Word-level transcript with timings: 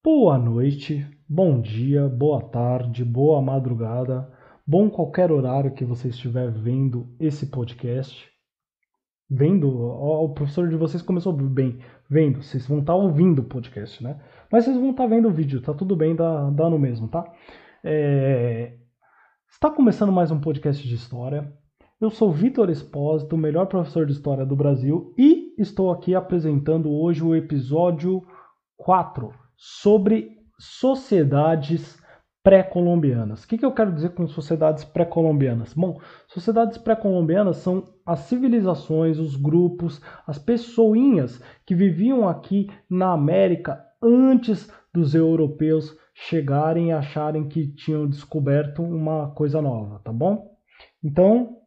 Boa 0.00 0.38
noite, 0.38 1.04
bom 1.28 1.60
dia, 1.60 2.08
boa 2.08 2.40
tarde, 2.40 3.04
boa 3.04 3.42
madrugada, 3.42 4.32
bom 4.64 4.88
qualquer 4.88 5.32
horário 5.32 5.74
que 5.74 5.84
você 5.84 6.06
estiver 6.06 6.52
vendo 6.52 7.12
esse 7.18 7.46
podcast. 7.46 8.30
Vendo, 9.28 9.76
ó, 9.76 10.24
o 10.24 10.34
professor 10.34 10.68
de 10.68 10.76
vocês 10.76 11.02
começou 11.02 11.32
bem, 11.32 11.80
vendo, 12.08 12.40
vocês 12.40 12.64
vão 12.64 12.78
estar 12.78 12.94
ouvindo 12.94 13.40
o 13.40 13.48
podcast, 13.48 14.00
né? 14.00 14.22
Mas 14.52 14.64
vocês 14.64 14.76
vão 14.76 14.92
estar 14.92 15.08
vendo 15.08 15.26
o 15.26 15.32
vídeo, 15.32 15.60
tá 15.60 15.74
tudo 15.74 15.96
bem, 15.96 16.14
dá, 16.14 16.48
dá 16.50 16.70
no 16.70 16.78
mesmo, 16.78 17.08
tá? 17.08 17.24
É... 17.82 18.78
Está 19.50 19.68
começando 19.68 20.12
mais 20.12 20.30
um 20.30 20.40
podcast 20.40 20.86
de 20.86 20.94
história. 20.94 21.52
Eu 22.00 22.08
sou 22.08 22.32
Vitor 22.32 22.70
Espósito, 22.70 23.34
o 23.34 23.38
melhor 23.38 23.66
professor 23.66 24.06
de 24.06 24.12
história 24.12 24.46
do 24.46 24.54
Brasil, 24.54 25.12
e 25.18 25.56
estou 25.58 25.90
aqui 25.90 26.14
apresentando 26.14 26.88
hoje 26.88 27.24
o 27.24 27.34
episódio 27.34 28.22
4 28.76 29.47
sobre 29.58 30.38
sociedades 30.56 31.98
pré-colombianas. 32.42 33.42
O 33.42 33.48
que, 33.48 33.58
que 33.58 33.66
eu 33.66 33.72
quero 33.72 33.92
dizer 33.92 34.10
com 34.10 34.26
sociedades 34.28 34.84
pré-colombianas? 34.84 35.74
Bom, 35.74 36.00
sociedades 36.28 36.78
pré-colombianas 36.78 37.56
são 37.56 37.84
as 38.06 38.20
civilizações, 38.20 39.18
os 39.18 39.36
grupos, 39.36 40.00
as 40.26 40.38
pessoinhas 40.38 41.42
que 41.66 41.74
viviam 41.74 42.28
aqui 42.28 42.70
na 42.88 43.12
América 43.12 43.84
antes 44.00 44.72
dos 44.94 45.14
europeus 45.14 45.94
chegarem 46.14 46.88
e 46.88 46.92
acharem 46.92 47.48
que 47.48 47.66
tinham 47.66 48.08
descoberto 48.08 48.82
uma 48.82 49.30
coisa 49.32 49.60
nova, 49.60 50.00
tá 50.04 50.12
bom? 50.12 50.56
Então, 51.02 51.58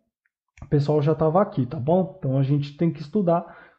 o 0.62 0.68
pessoal 0.68 1.02
já 1.02 1.12
estava 1.12 1.42
aqui, 1.42 1.66
tá 1.66 1.80
bom? 1.80 2.16
Então 2.18 2.38
a 2.38 2.44
gente 2.44 2.78
tem 2.78 2.92
que 2.92 3.02
estudar 3.02 3.71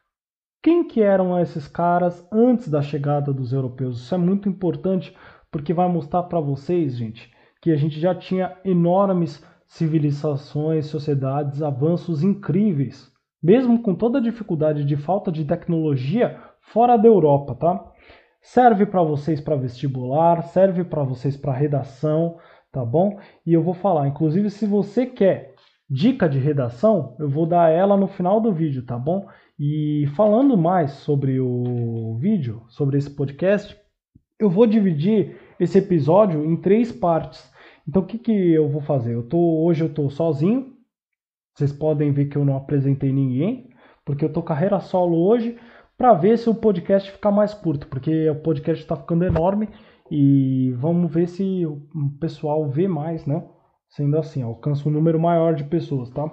quem 0.63 0.87
que 0.87 1.01
eram 1.01 1.37
esses 1.37 1.67
caras 1.67 2.25
antes 2.31 2.69
da 2.69 2.81
chegada 2.81 3.33
dos 3.33 3.51
europeus? 3.51 3.99
Isso 4.01 4.15
é 4.15 4.17
muito 4.17 4.47
importante 4.47 5.13
porque 5.51 5.73
vai 5.73 5.89
mostrar 5.89 6.23
para 6.23 6.39
vocês, 6.39 6.95
gente, 6.95 7.29
que 7.61 7.69
a 7.69 7.75
gente 7.75 7.99
já 7.99 8.15
tinha 8.15 8.57
enormes 8.63 9.45
civilizações, 9.67 10.85
sociedades, 10.85 11.61
avanços 11.61 12.23
incríveis, 12.23 13.11
mesmo 13.41 13.81
com 13.81 13.93
toda 13.93 14.19
a 14.19 14.21
dificuldade 14.21 14.85
de 14.85 14.95
falta 14.95 15.29
de 15.29 15.43
tecnologia 15.43 16.39
fora 16.61 16.95
da 16.95 17.09
Europa, 17.09 17.55
tá? 17.55 17.91
Serve 18.41 18.85
para 18.85 19.03
vocês 19.03 19.41
para 19.41 19.57
vestibular, 19.57 20.43
serve 20.43 20.85
para 20.85 21.03
vocês 21.03 21.35
para 21.35 21.51
redação, 21.51 22.37
tá 22.71 22.85
bom? 22.85 23.19
E 23.45 23.51
eu 23.53 23.61
vou 23.61 23.73
falar, 23.73 24.07
inclusive 24.07 24.49
se 24.49 24.65
você 24.65 25.05
quer 25.05 25.55
dica 25.89 26.29
de 26.29 26.39
redação, 26.39 27.15
eu 27.19 27.29
vou 27.29 27.45
dar 27.45 27.69
ela 27.69 27.97
no 27.97 28.07
final 28.07 28.39
do 28.39 28.53
vídeo, 28.53 28.85
tá 28.85 28.97
bom? 28.97 29.27
E 29.59 30.07
falando 30.15 30.57
mais 30.57 30.91
sobre 30.91 31.39
o 31.39 32.17
vídeo, 32.19 32.63
sobre 32.69 32.97
esse 32.97 33.09
podcast, 33.09 33.77
eu 34.39 34.49
vou 34.49 34.65
dividir 34.65 35.37
esse 35.59 35.77
episódio 35.77 36.43
em 36.43 36.57
três 36.57 36.91
partes. 36.91 37.51
Então 37.87 38.01
o 38.01 38.05
que, 38.05 38.17
que 38.17 38.31
eu 38.31 38.67
vou 38.69 38.81
fazer? 38.81 39.13
Eu 39.13 39.23
tô, 39.23 39.63
hoje 39.63 39.83
eu 39.83 39.87
estou 39.87 40.09
sozinho. 40.09 40.73
Vocês 41.53 41.71
podem 41.71 42.11
ver 42.11 42.25
que 42.25 42.35
eu 42.35 42.43
não 42.43 42.57
apresentei 42.57 43.13
ninguém, 43.13 43.69
porque 44.03 44.25
eu 44.25 44.27
estou 44.27 44.41
carreira 44.41 44.79
solo 44.79 45.17
hoje 45.17 45.57
para 45.95 46.13
ver 46.15 46.37
se 46.37 46.49
o 46.49 46.55
podcast 46.55 47.11
fica 47.11 47.29
mais 47.29 47.53
curto, 47.53 47.87
porque 47.87 48.29
o 48.29 48.41
podcast 48.41 48.81
está 48.83 48.95
ficando 48.95 49.23
enorme 49.23 49.69
e 50.09 50.71
vamos 50.77 51.11
ver 51.11 51.27
se 51.27 51.65
o 51.65 51.79
pessoal 52.19 52.67
vê 52.69 52.87
mais, 52.87 53.25
né? 53.27 53.47
Sendo 53.89 54.17
assim, 54.17 54.41
alcança 54.41 54.89
um 54.89 54.91
número 54.91 55.19
maior 55.19 55.53
de 55.53 55.63
pessoas, 55.63 56.09
tá? 56.09 56.29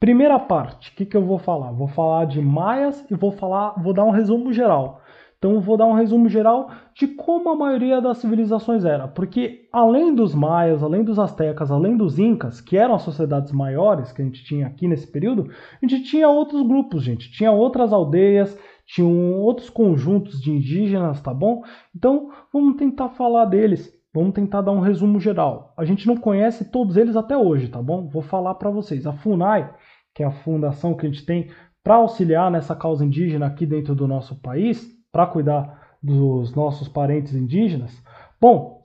Primeira 0.00 0.38
parte, 0.38 0.90
o 0.90 0.94
que, 0.94 1.04
que 1.04 1.14
eu 1.14 1.22
vou 1.22 1.38
falar? 1.38 1.72
Vou 1.72 1.86
falar 1.86 2.24
de 2.24 2.40
maias 2.40 3.04
e 3.10 3.14
vou 3.14 3.30
falar, 3.30 3.74
vou 3.82 3.92
dar 3.92 4.06
um 4.06 4.10
resumo 4.10 4.50
geral. 4.50 5.02
Então 5.36 5.60
vou 5.60 5.76
dar 5.76 5.84
um 5.84 5.92
resumo 5.92 6.26
geral 6.26 6.70
de 6.94 7.06
como 7.06 7.50
a 7.50 7.54
maioria 7.54 8.00
das 8.00 8.16
civilizações 8.16 8.86
era, 8.86 9.06
porque 9.06 9.68
além 9.70 10.14
dos 10.14 10.34
maias, 10.34 10.82
além 10.82 11.04
dos 11.04 11.18
astecas, 11.18 11.70
além 11.70 11.98
dos 11.98 12.18
incas, 12.18 12.62
que 12.62 12.78
eram 12.78 12.94
as 12.94 13.02
sociedades 13.02 13.52
maiores 13.52 14.10
que 14.10 14.22
a 14.22 14.24
gente 14.24 14.42
tinha 14.42 14.68
aqui 14.68 14.88
nesse 14.88 15.06
período, 15.06 15.50
a 15.50 15.86
gente 15.86 16.02
tinha 16.04 16.30
outros 16.30 16.62
grupos, 16.62 17.02
gente, 17.02 17.30
tinha 17.30 17.52
outras 17.52 17.92
aldeias, 17.92 18.58
tinham 18.86 19.34
outros 19.38 19.68
conjuntos 19.68 20.40
de 20.40 20.50
indígenas, 20.50 21.20
tá 21.20 21.34
bom? 21.34 21.62
Então 21.94 22.30
vamos 22.50 22.76
tentar 22.76 23.10
falar 23.10 23.44
deles. 23.44 24.00
Vamos 24.12 24.32
tentar 24.32 24.60
dar 24.62 24.72
um 24.72 24.80
resumo 24.80 25.20
geral. 25.20 25.72
A 25.76 25.84
gente 25.84 26.04
não 26.04 26.16
conhece 26.16 26.64
todos 26.64 26.96
eles 26.96 27.14
até 27.14 27.36
hoje, 27.36 27.68
tá 27.68 27.80
bom? 27.80 28.08
Vou 28.08 28.22
falar 28.22 28.54
para 28.54 28.68
vocês. 28.68 29.06
A 29.06 29.12
FUNAI 29.12 29.72
que 30.14 30.22
é 30.22 30.26
a 30.26 30.30
fundação 30.30 30.94
que 30.94 31.06
a 31.06 31.08
gente 31.08 31.24
tem 31.24 31.50
para 31.82 31.94
auxiliar 31.94 32.50
nessa 32.50 32.76
causa 32.76 33.04
indígena 33.04 33.46
aqui 33.46 33.64
dentro 33.64 33.94
do 33.94 34.06
nosso 34.06 34.40
país, 34.40 34.86
para 35.10 35.26
cuidar 35.26 35.96
dos 36.02 36.54
nossos 36.54 36.88
parentes 36.88 37.34
indígenas. 37.34 38.02
Bom, 38.40 38.82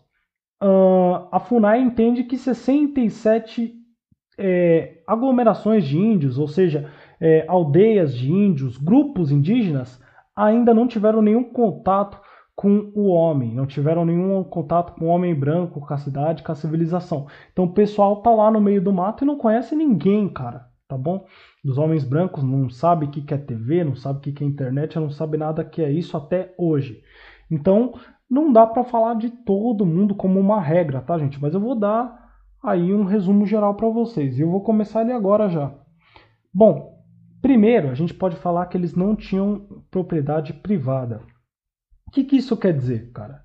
uh, 0.61 1.27
a 1.31 1.39
FUNAI 1.39 1.81
entende 1.81 2.23
que 2.23 2.37
67 2.37 3.73
é, 4.37 5.01
aglomerações 5.07 5.85
de 5.85 5.97
índios, 5.97 6.37
ou 6.37 6.47
seja, 6.47 6.91
é, 7.21 7.45
aldeias 7.47 8.13
de 8.13 8.29
índios, 8.29 8.77
grupos 8.77 9.31
indígenas, 9.31 10.01
ainda 10.35 10.73
não 10.73 10.87
tiveram 10.87 11.21
nenhum 11.21 11.43
contato 11.43 12.19
com 12.53 12.91
o 12.95 13.07
homem, 13.07 13.53
não 13.53 13.65
tiveram 13.65 14.05
nenhum 14.05 14.43
contato 14.43 14.93
com 14.93 15.05
o 15.05 15.09
homem 15.09 15.33
branco, 15.33 15.79
com 15.79 15.93
a 15.93 15.97
cidade, 15.97 16.43
com 16.43 16.51
a 16.51 16.55
civilização. 16.55 17.27
Então 17.51 17.65
o 17.65 17.73
pessoal 17.73 18.21
tá 18.21 18.29
lá 18.29 18.51
no 18.51 18.59
meio 18.59 18.81
do 18.81 18.91
mato 18.91 19.23
e 19.23 19.27
não 19.27 19.37
conhece 19.37 19.75
ninguém, 19.75 20.27
cara 20.27 20.74
tá 20.87 20.97
bom? 20.97 21.25
Dos 21.63 21.77
homens 21.77 22.03
brancos 22.03 22.43
não 22.43 22.69
sabe 22.69 23.05
o 23.05 23.09
que 23.09 23.33
é 23.33 23.37
TV, 23.37 23.83
não 23.83 23.95
sabe 23.95 24.19
o 24.19 24.33
que 24.33 24.43
é 24.43 24.47
internet, 24.47 24.99
não 24.99 25.09
sabe 25.09 25.37
nada 25.37 25.63
que 25.63 25.81
é 25.81 25.91
isso 25.91 26.15
até 26.15 26.53
hoje. 26.57 27.01
Então, 27.49 27.93
não 28.29 28.51
dá 28.51 28.65
para 28.65 28.83
falar 28.83 29.15
de 29.15 29.29
todo 29.29 29.85
mundo 29.85 30.15
como 30.15 30.39
uma 30.39 30.59
regra, 30.61 31.01
tá, 31.01 31.17
gente? 31.17 31.41
Mas 31.41 31.53
eu 31.53 31.59
vou 31.59 31.75
dar 31.75 32.25
aí 32.63 32.93
um 32.93 33.03
resumo 33.03 33.45
geral 33.45 33.75
para 33.75 33.89
vocês. 33.89 34.37
E 34.37 34.41
eu 34.41 34.49
vou 34.49 34.63
começar 34.63 35.01
ali 35.01 35.11
agora 35.11 35.47
já. 35.49 35.73
Bom, 36.53 37.03
primeiro, 37.41 37.89
a 37.89 37.93
gente 37.93 38.13
pode 38.13 38.35
falar 38.37 38.65
que 38.67 38.77
eles 38.77 38.95
não 38.95 39.15
tinham 39.15 39.83
propriedade 39.91 40.53
privada. 40.53 41.21
O 42.07 42.11
que, 42.11 42.23
que 42.23 42.37
isso 42.37 42.57
quer 42.57 42.73
dizer, 42.73 43.11
cara? 43.11 43.43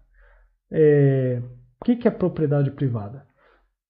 É... 0.71 1.43
O 1.81 1.85
que, 1.85 1.97
que 1.97 2.07
é 2.07 2.11
propriedade 2.11 2.71
privada? 2.71 3.27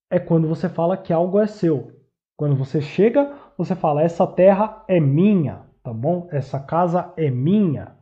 É 0.09 0.19
quando 0.19 0.47
você 0.47 0.67
fala 0.67 0.97
que 0.97 1.13
algo 1.13 1.39
é 1.39 1.47
seu. 1.47 1.91
Quando 2.37 2.55
você 2.55 2.81
chega 2.81 3.37
você 3.63 3.75
fala: 3.75 4.01
essa 4.01 4.25
terra 4.25 4.83
é 4.87 4.99
minha, 4.99 5.61
tá 5.83 5.93
bom? 5.93 6.27
Essa 6.31 6.59
casa 6.59 7.13
é 7.15 7.29
minha. 7.29 7.95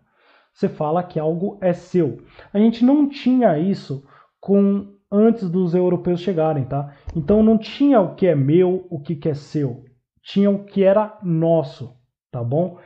Você 0.53 0.69
fala 0.69 1.03
que 1.03 1.19
algo 1.19 1.57
é 1.61 1.73
seu. 1.73 2.21
A 2.53 2.57
gente 2.57 2.83
não 2.83 3.09
tinha 3.09 3.57
isso 3.57 4.05
com 4.39 4.95
antes 5.11 5.49
dos 5.49 5.73
europeus 5.73 6.21
chegarem, 6.21 6.63
tá? 6.63 6.93
Então 7.15 7.43
não 7.43 7.57
tinha 7.57 7.99
o 7.99 8.15
que 8.15 8.25
é 8.25 8.35
meu, 8.35 8.87
o 8.89 9.01
que, 9.01 9.27
é 9.27 9.33
seu. 9.33 9.83
Tinha 10.21 10.49
o 10.49 10.63
que 10.63 10.83
era 10.83 11.17
nosso, 11.21 11.93
tá 12.31 12.43
bom? 12.43 12.77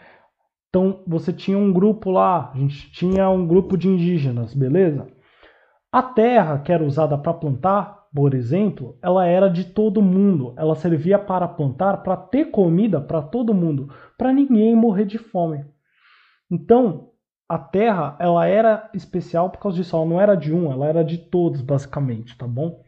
Então 0.69 1.03
você 1.06 1.31
tinha 1.31 1.57
um 1.57 1.72
grupo 1.72 2.09
lá, 2.09 2.51
a 2.53 2.57
gente 2.57 2.91
tinha 2.91 3.29
um 3.29 3.45
grupo 3.45 3.78
de 3.78 3.88
indígenas, 3.88 4.53
beleza? 4.56 5.07
A 5.91 6.01
terra 6.01 6.57
que 6.59 6.72
era 6.72 6.83
usada 6.83 7.17
para 7.17 7.33
plantar 7.33 8.03
por 8.13 8.35
exemplo, 8.35 8.97
ela 9.01 9.25
era 9.25 9.50
de 9.50 9.66
todo 9.66 10.01
mundo. 10.01 10.53
Ela 10.56 10.75
servia 10.75 11.18
para 11.18 11.47
plantar, 11.47 12.03
para 12.03 12.16
ter 12.16 12.51
comida 12.51 13.01
para 13.01 13.22
todo 13.22 13.53
mundo, 13.53 13.90
para 14.18 14.31
ninguém 14.31 14.75
morrer 14.75 15.06
de 15.06 15.18
fome. 15.18 15.66
Então, 16.50 17.09
a 17.50 17.57
terra, 17.57 18.16
ela 18.19 18.46
era 18.46 18.90
especial 18.94 19.50
por 19.50 19.59
causa 19.59 19.78
disso. 19.78 19.96
Ela 19.96 20.06
não 20.06 20.22
era 20.22 20.35
de 20.35 20.53
um, 20.53 20.72
ela 20.72 20.88
era 20.88 21.03
de 21.03 21.18
todos, 21.18 21.62
basicamente, 21.62 22.38
tá 22.38 22.47
bom? 22.47 22.84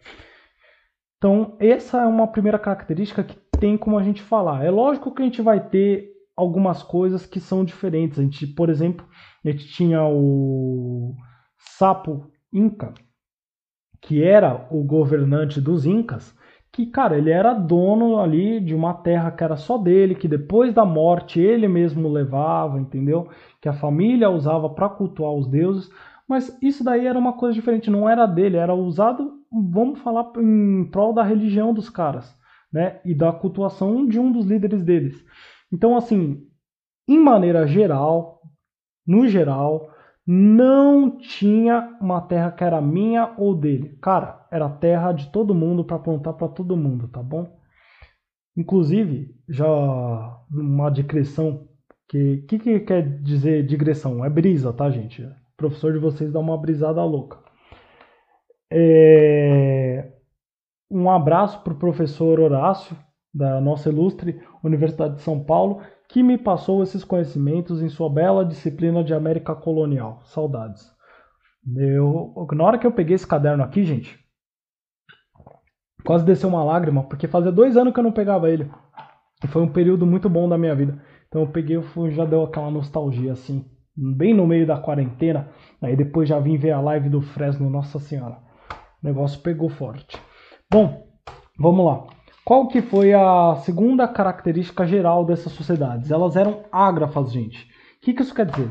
Então, 1.17 1.57
essa 1.59 2.01
é 2.01 2.05
uma 2.05 2.27
primeira 2.27 2.59
característica 2.59 3.23
que 3.23 3.35
tem 3.59 3.77
como 3.77 3.97
a 3.97 4.03
gente 4.03 4.21
falar. 4.21 4.63
É 4.63 4.69
lógico 4.69 5.11
que 5.11 5.23
a 5.23 5.25
gente 5.25 5.41
vai 5.41 5.59
ter 5.69 6.11
algumas 6.35 6.83
coisas 6.83 7.25
que 7.25 7.39
são 7.39 7.65
diferentes. 7.65 8.19
A 8.19 8.21
gente, 8.21 8.45
por 8.45 8.69
exemplo, 8.69 9.07
a 9.43 9.49
gente 9.49 9.67
tinha 9.69 10.03
o 10.05 11.15
sapo 11.57 12.29
inca, 12.53 12.93
que 14.05 14.23
era 14.23 14.67
o 14.69 14.83
governante 14.83 15.59
dos 15.59 15.83
Incas, 15.83 16.37
que, 16.71 16.85
cara, 16.85 17.17
ele 17.17 17.31
era 17.31 17.55
dono 17.55 18.19
ali 18.19 18.59
de 18.59 18.75
uma 18.75 18.93
terra 18.93 19.31
que 19.31 19.43
era 19.43 19.57
só 19.57 19.79
dele, 19.79 20.13
que 20.13 20.27
depois 20.27 20.75
da 20.75 20.85
morte 20.85 21.39
ele 21.39 21.67
mesmo 21.67 22.07
levava, 22.07 22.79
entendeu? 22.79 23.27
Que 23.59 23.67
a 23.67 23.73
família 23.73 24.29
usava 24.29 24.69
para 24.69 24.89
cultuar 24.89 25.33
os 25.33 25.47
deuses, 25.47 25.89
mas 26.27 26.55
isso 26.61 26.83
daí 26.83 27.07
era 27.07 27.17
uma 27.17 27.33
coisa 27.33 27.55
diferente, 27.55 27.89
não 27.89 28.07
era 28.07 28.27
dele, 28.27 28.57
era 28.57 28.75
usado, 28.75 29.39
vamos 29.51 29.97
falar, 29.99 30.31
em 30.37 30.85
prol 30.91 31.11
da 31.11 31.23
religião 31.23 31.73
dos 31.73 31.89
caras, 31.89 32.37
né? 32.71 32.99
E 33.03 33.15
da 33.15 33.33
cultuação 33.33 34.05
de 34.05 34.19
um 34.19 34.31
dos 34.31 34.45
líderes 34.45 34.83
deles. 34.83 35.25
Então, 35.73 35.97
assim, 35.97 36.45
em 37.07 37.17
maneira 37.17 37.65
geral, 37.65 38.39
no 39.07 39.27
geral, 39.27 39.89
não 40.25 41.17
tinha 41.17 41.97
uma 42.01 42.21
terra 42.21 42.51
que 42.51 42.63
era 42.63 42.81
minha 42.81 43.33
ou 43.37 43.55
dele. 43.55 43.97
Cara, 44.01 44.47
era 44.51 44.69
terra 44.69 45.11
de 45.11 45.31
todo 45.31 45.53
mundo 45.53 45.83
para 45.83 45.99
plantar 45.99 46.33
para 46.33 46.47
todo 46.47 46.77
mundo, 46.77 47.07
tá 47.07 47.21
bom? 47.21 47.59
Inclusive, 48.57 49.35
já 49.47 49.67
uma 50.49 50.89
digressão 50.89 51.67
que 52.07 52.37
que, 52.47 52.59
que 52.59 52.79
quer 52.81 53.21
dizer 53.21 53.65
digressão? 53.65 54.23
É 54.23 54.29
brisa, 54.29 54.71
tá, 54.73 54.89
gente? 54.89 55.23
O 55.23 55.33
professor 55.57 55.93
de 55.93 55.99
vocês 55.99 56.31
dá 56.31 56.39
uma 56.39 56.57
brisada 56.57 57.03
louca. 57.03 57.39
É... 58.71 60.11
Um 60.89 61.09
abraço 61.09 61.61
para 61.63 61.73
o 61.73 61.77
professor 61.77 62.39
Horácio, 62.39 62.95
da 63.33 63.59
nossa 63.59 63.89
ilustre 63.89 64.41
Universidade 64.63 65.15
de 65.15 65.21
São 65.21 65.43
Paulo, 65.43 65.81
que 66.09 66.23
me 66.23 66.37
passou 66.37 66.83
esses 66.83 67.03
conhecimentos 67.03 67.81
em 67.81 67.89
sua 67.89 68.09
bela 68.09 68.45
disciplina 68.45 69.03
de 69.03 69.13
América 69.13 69.55
Colonial. 69.55 70.21
Saudades. 70.25 70.93
Eu, 71.75 72.33
na 72.53 72.63
hora 72.63 72.77
que 72.77 72.85
eu 72.85 72.91
peguei 72.91 73.15
esse 73.15 73.25
caderno 73.25 73.63
aqui, 73.63 73.83
gente, 73.83 74.19
quase 76.05 76.23
desceu 76.23 76.49
uma 76.49 76.63
lágrima, 76.63 77.03
porque 77.03 77.27
fazia 77.27 77.51
dois 77.51 77.75
anos 77.75 77.93
que 77.93 77.99
eu 77.99 78.03
não 78.03 78.11
pegava 78.11 78.49
ele. 78.49 78.69
E 79.43 79.47
foi 79.47 79.61
um 79.61 79.71
período 79.71 80.05
muito 80.05 80.29
bom 80.29 80.47
da 80.47 80.57
minha 80.57 80.75
vida. 80.75 81.01
Então 81.27 81.41
eu 81.41 81.47
peguei, 81.47 81.77
já 82.11 82.23
deu 82.23 82.43
aquela 82.43 82.69
nostalgia 82.69 83.33
assim, 83.33 83.65
bem 83.95 84.33
no 84.33 84.47
meio 84.47 84.65
da 84.65 84.77
quarentena. 84.77 85.49
Aí 85.81 85.95
depois 85.95 86.29
já 86.29 86.39
vim 86.39 86.57
ver 86.57 86.71
a 86.71 86.81
live 86.81 87.09
do 87.09 87.21
Fresno, 87.21 87.69
nossa 87.69 87.99
senhora. 87.99 88.37
O 89.03 89.07
negócio 89.07 89.41
pegou 89.41 89.69
forte. 89.69 90.17
Bom, 90.71 91.07
vamos 91.59 91.85
lá. 91.85 92.14
Qual 92.45 92.67
que 92.67 92.79
foi 92.79 93.11
a 93.11 93.55
segunda 93.63 94.07
característica 94.07 94.85
geral 94.85 95.25
dessas 95.25 95.51
sociedades? 95.51 96.11
Elas 96.11 96.35
eram 96.35 96.59
ágrafas, 96.71 97.33
gente. 97.33 97.63
O 97.63 98.01
que, 98.01 98.13
que 98.13 98.21
isso 98.21 98.35
quer 98.35 98.45
dizer? 98.45 98.69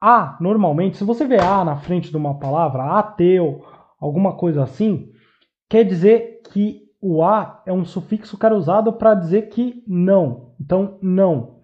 A, 0.00 0.36
normalmente, 0.40 0.96
se 0.96 1.02
você 1.02 1.26
vê 1.26 1.40
A 1.40 1.64
na 1.64 1.74
frente 1.74 2.08
de 2.08 2.16
uma 2.16 2.38
palavra, 2.38 2.84
ateu, 2.84 3.64
alguma 3.98 4.36
coisa 4.36 4.62
assim, 4.62 5.10
quer 5.68 5.82
dizer 5.82 6.40
que 6.52 6.82
o 7.02 7.24
A 7.24 7.64
é 7.66 7.72
um 7.72 7.84
sufixo 7.84 8.38
que 8.38 8.46
era 8.46 8.54
usado 8.54 8.92
para 8.92 9.14
dizer 9.14 9.48
que 9.48 9.82
não. 9.88 10.52
Então, 10.60 10.96
não. 11.02 11.56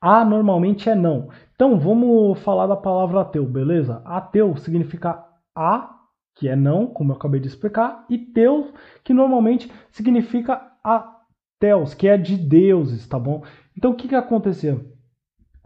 A 0.00 0.24
normalmente 0.24 0.88
é 0.88 0.94
não. 0.94 1.30
Então, 1.52 1.80
vamos 1.80 2.38
falar 2.44 2.68
da 2.68 2.76
palavra 2.76 3.22
ateu, 3.22 3.44
beleza? 3.44 4.00
Ateu 4.04 4.56
significa 4.56 5.24
A, 5.52 5.96
que 6.36 6.48
é 6.48 6.54
não, 6.54 6.86
como 6.86 7.10
eu 7.10 7.16
acabei 7.16 7.40
de 7.40 7.48
explicar, 7.48 8.04
e 8.08 8.16
teu, 8.16 8.72
que 9.02 9.12
normalmente 9.12 9.68
significa 9.90 10.68
ateus, 10.88 11.94
que 11.94 12.08
é 12.08 12.16
de 12.16 12.36
deuses, 12.36 13.06
tá 13.06 13.18
bom? 13.18 13.42
Então 13.76 13.92
o 13.92 13.94
que 13.94 14.08
que 14.08 14.14
acontecia? 14.14 14.80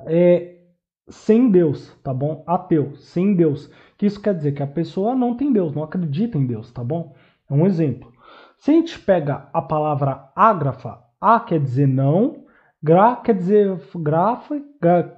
É 0.06 0.52
sem 1.08 1.50
Deus, 1.50 1.94
tá 2.02 2.12
bom? 2.12 2.42
Ateu, 2.46 2.96
sem 2.96 3.34
Deus. 3.34 3.70
Que 3.98 4.06
isso 4.06 4.20
quer 4.20 4.34
dizer 4.34 4.52
que 4.52 4.62
a 4.62 4.66
pessoa 4.66 5.14
não 5.14 5.36
tem 5.36 5.52
Deus, 5.52 5.74
não 5.74 5.82
acredita 5.82 6.38
em 6.38 6.46
Deus, 6.46 6.70
tá 6.70 6.82
bom? 6.82 7.14
É 7.48 7.54
um 7.54 7.66
exemplo. 7.66 8.12
Se 8.58 8.70
a 8.70 8.74
gente 8.74 8.98
pega 8.98 9.48
a 9.52 9.60
palavra 9.60 10.30
ágrafa, 10.34 11.02
a 11.20 11.40
quer 11.40 11.60
dizer 11.60 11.86
não, 11.86 12.44
gra 12.82 13.16
quer 13.16 13.34
dizer 13.34 13.80
grafa, 13.96 14.60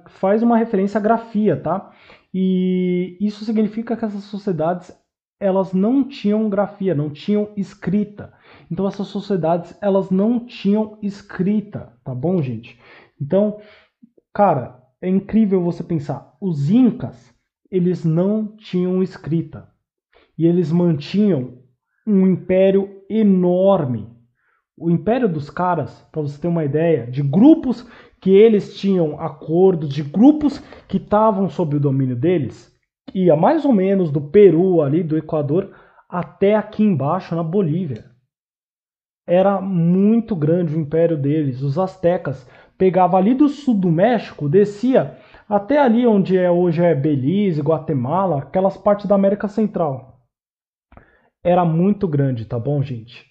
faz 0.07 0.43
uma 0.43 0.57
referência 0.57 0.97
à 0.97 1.01
grafia, 1.01 1.59
tá? 1.59 1.91
E 2.33 3.17
isso 3.21 3.45
significa 3.45 3.95
que 3.95 4.03
essas 4.03 4.23
sociedades 4.23 4.91
elas 5.39 5.73
não 5.73 6.07
tinham 6.07 6.49
grafia, 6.49 6.95
não 6.95 7.09
tinham 7.09 7.49
escrita. 7.55 8.33
Então 8.71 8.87
essas 8.87 9.07
sociedades 9.07 9.77
elas 9.81 10.09
não 10.09 10.45
tinham 10.45 10.97
escrita, 11.01 11.93
tá 12.03 12.13
bom, 12.13 12.41
gente? 12.41 12.79
Então, 13.21 13.59
cara, 14.33 14.81
é 15.01 15.09
incrível 15.09 15.61
você 15.61 15.83
pensar. 15.83 16.35
Os 16.41 16.69
incas 16.69 17.33
eles 17.69 18.05
não 18.05 18.55
tinham 18.55 19.03
escrita 19.03 19.67
e 20.37 20.45
eles 20.45 20.71
mantinham 20.71 21.59
um 22.05 22.27
império 22.27 23.01
enorme. 23.09 24.07
O 24.77 24.91
império 24.91 25.29
dos 25.29 25.49
caras, 25.49 26.05
para 26.11 26.21
você 26.21 26.39
ter 26.39 26.47
uma 26.47 26.65
ideia, 26.65 27.07
de 27.07 27.21
grupos 27.21 27.87
que 28.19 28.29
eles 28.29 28.77
tinham 28.77 29.19
acordos, 29.19 29.89
de 29.89 30.03
grupos 30.03 30.59
que 30.87 30.97
estavam 30.97 31.49
sob 31.49 31.77
o 31.77 31.79
domínio 31.79 32.15
deles, 32.15 32.74
ia 33.13 33.35
mais 33.35 33.65
ou 33.65 33.73
menos 33.73 34.11
do 34.11 34.21
Peru 34.21 34.81
ali, 34.81 35.03
do 35.03 35.17
Equador, 35.17 35.71
até 36.09 36.55
aqui 36.55 36.83
embaixo 36.83 37.35
na 37.35 37.43
Bolívia. 37.43 38.05
Era 39.27 39.59
muito 39.59 40.35
grande 40.35 40.75
o 40.75 40.79
império 40.79 41.17
deles. 41.17 41.61
Os 41.61 41.79
astecas 41.79 42.47
pegava 42.77 43.17
ali 43.17 43.33
do 43.33 43.49
sul 43.49 43.75
do 43.75 43.91
México, 43.91 44.49
descia 44.49 45.17
até 45.47 45.79
ali 45.79 46.05
onde 46.05 46.37
é 46.37 46.49
hoje 46.49 46.83
é 46.83 46.93
Belize, 46.95 47.61
Guatemala, 47.61 48.39
aquelas 48.39 48.77
partes 48.77 49.05
da 49.05 49.15
América 49.15 49.47
Central. 49.47 50.19
Era 51.43 51.63
muito 51.63 52.07
grande, 52.07 52.45
tá 52.45 52.57
bom, 52.57 52.81
gente? 52.81 53.25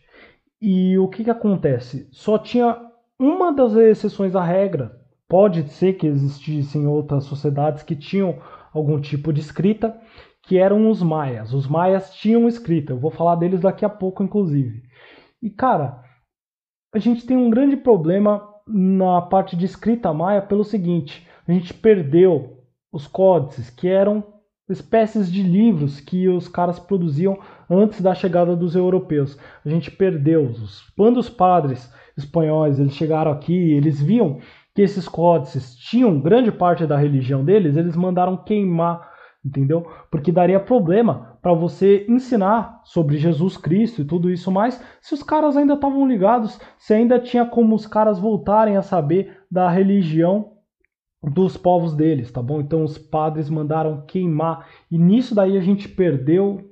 E 0.60 0.96
o 0.98 1.08
que, 1.08 1.24
que 1.24 1.30
acontece? 1.30 2.08
Só 2.12 2.38
tinha 2.38 2.80
uma 3.18 3.52
das 3.52 3.74
exceções 3.74 4.36
à 4.36 4.44
regra. 4.44 5.00
Pode 5.28 5.68
ser 5.68 5.94
que 5.94 6.06
existissem 6.06 6.86
outras 6.86 7.24
sociedades 7.24 7.82
que 7.82 7.96
tinham 7.96 8.38
algum 8.74 9.00
tipo 9.00 9.32
de 9.32 9.40
escrita, 9.40 9.98
que 10.42 10.58
eram 10.58 10.90
os 10.90 11.02
maias. 11.02 11.54
Os 11.54 11.66
maias 11.66 12.12
tinham 12.14 12.48
escrita, 12.48 12.92
eu 12.92 12.98
vou 12.98 13.10
falar 13.10 13.36
deles 13.36 13.60
daqui 13.60 13.84
a 13.84 13.88
pouco, 13.88 14.22
inclusive. 14.22 14.82
E 15.40 15.48
cara, 15.48 16.02
a 16.92 16.98
gente 16.98 17.26
tem 17.26 17.36
um 17.36 17.50
grande 17.50 17.76
problema 17.76 18.46
na 18.66 19.20
parte 19.22 19.56
de 19.56 19.64
escrita 19.64 20.12
maia 20.12 20.42
pelo 20.42 20.64
seguinte: 20.64 21.26
a 21.46 21.52
gente 21.52 21.72
perdeu 21.72 22.58
os 22.92 23.06
códices, 23.06 23.70
que 23.70 23.88
eram 23.88 24.24
espécies 24.68 25.30
de 25.30 25.42
livros 25.42 26.00
que 26.00 26.28
os 26.28 26.48
caras 26.48 26.78
produziam 26.78 27.38
antes 27.68 28.00
da 28.00 28.14
chegada 28.14 28.56
dos 28.56 28.74
europeus. 28.74 29.38
A 29.64 29.68
gente 29.68 29.90
perdeu 29.90 30.44
os 30.44 30.80
quando 30.96 31.18
os 31.18 31.28
padres 31.28 31.92
espanhóis 32.16 32.78
eles 32.78 32.94
chegaram 32.94 33.30
aqui, 33.30 33.72
eles 33.72 34.00
viam 34.00 34.38
que 34.74 34.82
esses 34.82 35.08
códices 35.08 35.76
tinham 35.76 36.20
grande 36.20 36.50
parte 36.50 36.86
da 36.86 36.96
religião 36.96 37.44
deles, 37.44 37.76
eles 37.76 37.94
mandaram 37.94 38.36
queimar, 38.36 39.08
entendeu? 39.44 39.86
Porque 40.10 40.32
daria 40.32 40.58
problema 40.58 41.38
para 41.40 41.52
você 41.52 42.04
ensinar 42.08 42.80
sobre 42.84 43.16
Jesus 43.16 43.56
Cristo 43.56 44.02
e 44.02 44.04
tudo 44.04 44.30
isso 44.30 44.50
mais, 44.50 44.82
se 45.00 45.14
os 45.14 45.22
caras 45.22 45.56
ainda 45.56 45.74
estavam 45.74 46.08
ligados, 46.08 46.58
se 46.76 46.92
ainda 46.92 47.20
tinha 47.20 47.44
como 47.46 47.74
os 47.74 47.86
caras 47.86 48.18
voltarem 48.18 48.76
a 48.76 48.82
saber 48.82 49.38
da 49.50 49.68
religião 49.70 50.52
dos 51.22 51.56
povos 51.56 51.94
deles, 51.94 52.30
tá 52.30 52.42
bom? 52.42 52.60
Então 52.60 52.82
os 52.82 52.98
padres 52.98 53.48
mandaram 53.48 54.04
queimar 54.06 54.66
e 54.90 54.98
nisso 54.98 55.34
daí 55.34 55.56
a 55.56 55.60
gente 55.60 55.88
perdeu 55.88 56.70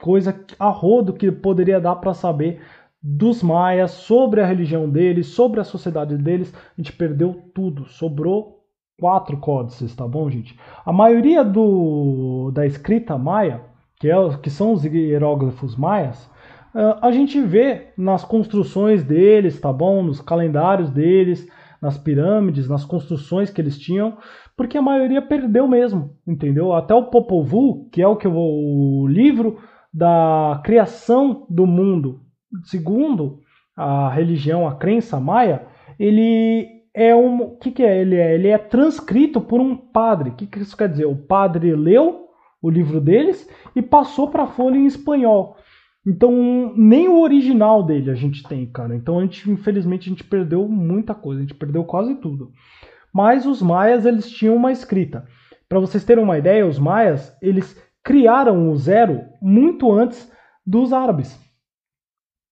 coisa 0.00 0.44
a 0.58 0.68
rodo 0.68 1.12
que 1.12 1.30
poderia 1.32 1.80
dar 1.80 1.96
para 1.96 2.14
saber 2.14 2.60
dos 3.02 3.42
maias, 3.42 3.92
sobre 3.92 4.40
a 4.40 4.46
religião 4.46 4.88
deles, 4.88 5.28
sobre 5.28 5.60
a 5.60 5.64
sociedade 5.64 6.16
deles. 6.16 6.52
A 6.54 6.80
gente 6.80 6.92
perdeu 6.92 7.50
tudo, 7.54 7.86
sobrou 7.86 8.58
quatro 8.98 9.36
códices, 9.36 9.94
tá 9.94 10.06
bom, 10.06 10.28
gente? 10.28 10.58
A 10.84 10.92
maioria 10.92 11.44
do, 11.44 12.50
da 12.52 12.66
escrita 12.66 13.16
maia, 13.16 13.62
que, 14.00 14.10
é, 14.10 14.14
que 14.42 14.50
são 14.50 14.72
os 14.72 14.84
hieróglifos 14.84 15.76
maias, 15.76 16.28
a 17.00 17.10
gente 17.10 17.40
vê 17.40 17.88
nas 17.96 18.24
construções 18.24 19.02
deles, 19.02 19.60
tá 19.60 19.72
bom? 19.72 20.02
Nos 20.02 20.20
calendários 20.20 20.90
deles, 20.90 21.48
nas 21.80 21.96
pirâmides, 21.96 22.68
nas 22.68 22.84
construções 22.84 23.50
que 23.50 23.60
eles 23.60 23.78
tinham, 23.78 24.16
porque 24.56 24.76
a 24.76 24.82
maioria 24.82 25.22
perdeu 25.22 25.66
mesmo, 25.66 26.10
entendeu? 26.26 26.72
Até 26.72 26.94
o 26.94 27.04
Popol 27.04 27.42
Vuh, 27.42 27.88
que 27.90 28.02
é 28.02 28.06
o 28.06 28.16
que 28.16 28.28
o 28.28 29.06
livro 29.08 29.58
da 29.92 30.60
criação 30.64 31.46
do 31.48 31.66
mundo 31.66 32.20
segundo 32.64 33.40
a 33.76 34.10
religião, 34.10 34.66
a 34.66 34.74
crença 34.74 35.20
maia, 35.20 35.66
ele 35.98 36.66
é 36.94 37.14
um. 37.14 37.42
O 37.42 37.56
que, 37.56 37.70
que 37.70 37.82
é? 37.82 38.00
Ele 38.00 38.16
é? 38.16 38.34
Ele 38.34 38.48
é 38.48 38.58
transcrito 38.58 39.40
por 39.40 39.60
um 39.60 39.76
padre. 39.76 40.30
O 40.30 40.34
que, 40.34 40.46
que 40.46 40.58
isso 40.58 40.76
quer 40.76 40.88
dizer? 40.88 41.06
O 41.06 41.16
padre 41.16 41.74
leu 41.74 42.26
o 42.60 42.68
livro 42.68 43.00
deles 43.00 43.48
e 43.74 43.80
passou 43.80 44.28
para 44.28 44.42
a 44.44 44.48
folha 44.48 44.76
em 44.76 44.86
espanhol. 44.86 45.56
Então, 46.06 46.72
nem 46.76 47.06
o 47.08 47.20
original 47.20 47.82
dele 47.82 48.10
a 48.10 48.14
gente 48.14 48.42
tem, 48.42 48.66
cara. 48.66 48.96
Então, 48.96 49.18
a 49.18 49.22
gente, 49.22 49.50
infelizmente, 49.50 50.08
a 50.08 50.10
gente 50.10 50.24
perdeu 50.24 50.66
muita 50.68 51.14
coisa. 51.14 51.40
A 51.40 51.42
gente 51.42 51.54
perdeu 51.54 51.84
quase 51.84 52.14
tudo. 52.16 52.50
Mas 53.12 53.46
os 53.46 53.62
maias, 53.62 54.06
eles 54.06 54.30
tinham 54.30 54.56
uma 54.56 54.72
escrita. 54.72 55.24
Para 55.68 55.80
vocês 55.80 56.04
terem 56.04 56.24
uma 56.24 56.38
ideia, 56.38 56.66
os 56.66 56.78
maias, 56.78 57.36
eles 57.42 57.76
criaram 58.02 58.70
o 58.70 58.76
zero 58.76 59.20
muito 59.40 59.92
antes 59.92 60.32
dos 60.66 60.92
árabes. 60.92 61.38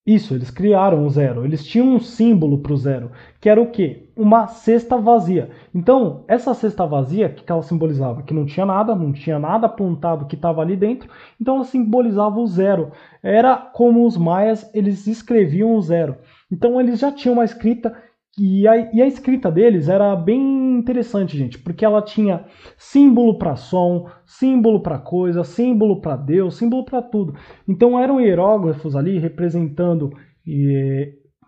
Isso, 0.06 0.34
eles 0.34 0.50
criaram 0.50 1.04
o 1.04 1.10
zero. 1.10 1.44
Eles 1.44 1.66
tinham 1.66 1.88
um 1.88 1.98
símbolo 1.98 2.58
para 2.58 2.72
o 2.72 2.76
zero, 2.76 3.10
que 3.40 3.48
era 3.48 3.60
o 3.60 3.72
quê? 3.72 4.08
Uma 4.16 4.46
cesta 4.46 4.96
vazia. 4.96 5.50
Então, 5.74 6.24
essa 6.28 6.54
cesta 6.54 6.86
vazia, 6.86 7.28
que 7.28 7.50
ela 7.50 7.62
simbolizava? 7.62 8.22
Que 8.22 8.32
não 8.32 8.46
tinha 8.46 8.64
nada, 8.64 8.94
não 8.94 9.12
tinha 9.12 9.36
nada 9.36 9.66
apontado 9.66 10.26
que 10.26 10.36
estava 10.36 10.62
ali 10.62 10.76
dentro. 10.76 11.10
Então, 11.40 11.56
ela 11.56 11.64
simbolizava 11.64 12.38
o 12.38 12.46
zero. 12.46 12.92
Era 13.20 13.56
como 13.56 14.06
os 14.06 14.16
maias, 14.16 14.70
eles 14.72 15.08
escreviam 15.08 15.74
o 15.74 15.82
zero. 15.82 16.16
Então, 16.52 16.80
eles 16.80 17.00
já 17.00 17.10
tinham 17.10 17.32
uma 17.32 17.44
escrita 17.44 17.92
e 18.38 18.68
a, 18.68 18.76
e 18.92 19.00
a, 19.00 19.06
escrita 19.06 19.50
deles 19.50 19.88
era 19.88 20.14
bem 20.14 20.78
interessante, 20.78 21.38
gente, 21.38 21.58
porque 21.58 21.84
ela 21.84 22.02
tinha 22.02 22.44
símbolo 22.76 23.38
para 23.38 23.56
som, 23.56 24.10
símbolo 24.26 24.82
para 24.82 24.98
coisa, 24.98 25.42
símbolo 25.42 26.02
para 26.02 26.16
Deus, 26.16 26.56
símbolo 26.56 26.84
para 26.84 27.00
tudo. 27.00 27.34
Então 27.66 27.98
eram 27.98 28.20
hieróglifos 28.20 28.94
ali 28.94 29.18
representando 29.18 30.10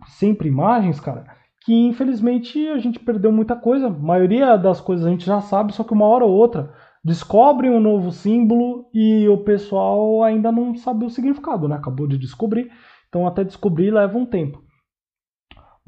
sempre 0.06 0.48
imagens, 0.48 0.98
cara, 0.98 1.26
que 1.64 1.74
infelizmente 1.74 2.66
a 2.68 2.78
gente 2.78 2.98
perdeu 2.98 3.30
muita 3.30 3.54
coisa. 3.54 3.88
A 3.88 3.90
maioria 3.90 4.56
das 4.56 4.80
coisas 4.80 5.06
a 5.06 5.10
gente 5.10 5.26
já 5.26 5.42
sabe, 5.42 5.74
só 5.74 5.84
que 5.84 5.92
uma 5.92 6.06
hora 6.06 6.24
ou 6.24 6.32
outra 6.32 6.72
descobrem 7.04 7.70
um 7.70 7.80
novo 7.80 8.10
símbolo 8.10 8.86
e 8.94 9.28
o 9.28 9.38
pessoal 9.38 10.22
ainda 10.22 10.50
não 10.50 10.74
sabe 10.74 11.04
o 11.04 11.10
significado, 11.10 11.68
né? 11.68 11.76
Acabou 11.76 12.06
de 12.06 12.16
descobrir, 12.16 12.70
então 13.08 13.26
até 13.26 13.44
descobrir 13.44 13.90
leva 13.90 14.16
um 14.16 14.24
tempo. 14.26 14.62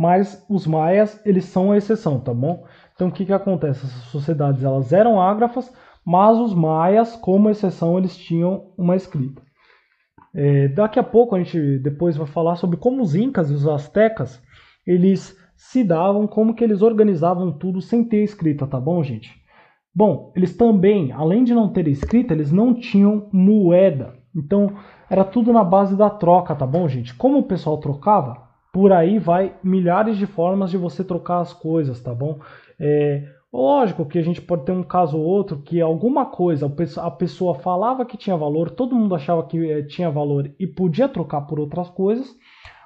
Mas 0.01 0.43
os 0.49 0.67
maias, 0.67 1.21
eles 1.27 1.45
são 1.45 1.73
a 1.73 1.77
exceção, 1.77 2.19
tá 2.19 2.33
bom? 2.33 2.65
Então 2.95 3.09
o 3.09 3.13
que 3.13 3.27
que 3.27 3.35
acontece? 3.35 3.85
Essas 3.85 4.05
sociedades, 4.05 4.65
elas 4.65 4.95
eram 4.95 5.21
ágrafas, 5.21 5.71
mas 6.03 6.39
os 6.39 6.55
maias, 6.55 7.17
como 7.17 7.51
exceção, 7.51 7.99
eles 7.99 8.17
tinham 8.17 8.73
uma 8.79 8.97
escrita. 8.97 9.43
É, 10.35 10.69
daqui 10.69 10.99
a 10.99 11.03
pouco 11.03 11.37
a 11.37 11.39
gente 11.39 11.79
depois 11.81 12.17
vai 12.17 12.27
falar 12.27 12.57
sobre 12.57 12.79
como 12.79 13.03
os 13.03 13.15
incas 13.15 13.51
e 13.51 13.53
os 13.53 13.69
astecas, 13.69 14.43
eles 14.87 15.37
se 15.55 15.85
davam, 15.85 16.27
como 16.27 16.55
que 16.55 16.65
eles 16.65 16.81
organizavam 16.81 17.53
tudo 17.53 17.83
sem 17.83 18.03
ter 18.03 18.25
escrita, 18.25 18.67
tá 18.67 18.81
bom, 18.81 19.03
gente? 19.03 19.39
Bom, 19.95 20.33
eles 20.35 20.57
também, 20.57 21.13
além 21.13 21.45
de 21.45 21.53
não 21.53 21.69
ter 21.69 21.87
escrita, 21.89 22.33
eles 22.33 22.51
não 22.51 22.73
tinham 22.73 23.29
moeda. 23.31 24.15
Então, 24.35 24.73
era 25.11 25.25
tudo 25.25 25.53
na 25.53 25.63
base 25.63 25.95
da 25.95 26.09
troca, 26.09 26.55
tá 26.55 26.67
bom, 26.67 26.89
gente? 26.89 27.15
Como 27.15 27.37
o 27.41 27.43
pessoal 27.43 27.77
trocava, 27.77 28.49
por 28.73 28.93
aí 28.93 29.19
vai 29.19 29.55
milhares 29.63 30.17
de 30.17 30.27
formas 30.27 30.71
de 30.71 30.77
você 30.77 31.03
trocar 31.03 31.41
as 31.41 31.53
coisas, 31.53 32.01
tá 32.01 32.15
bom? 32.15 32.39
É, 32.79 33.25
lógico 33.53 34.07
que 34.07 34.19
a 34.19 34.23
gente 34.23 34.41
pode 34.41 34.65
ter 34.65 34.73
um 34.73 34.83
caso 34.83 35.19
ou 35.19 35.25
outro 35.25 35.61
que 35.61 35.81
alguma 35.81 36.27
coisa 36.27 36.73
a 36.99 37.11
pessoa 37.11 37.55
falava 37.55 38.05
que 38.05 38.17
tinha 38.17 38.37
valor, 38.37 38.71
todo 38.71 38.95
mundo 38.95 39.15
achava 39.15 39.43
que 39.47 39.71
eh, 39.71 39.83
tinha 39.83 40.11
valor 40.11 40.51
e 40.59 40.67
podia 40.67 41.09
trocar 41.09 41.43
por 41.43 41.59
outras 41.59 41.89
coisas. 41.91 42.37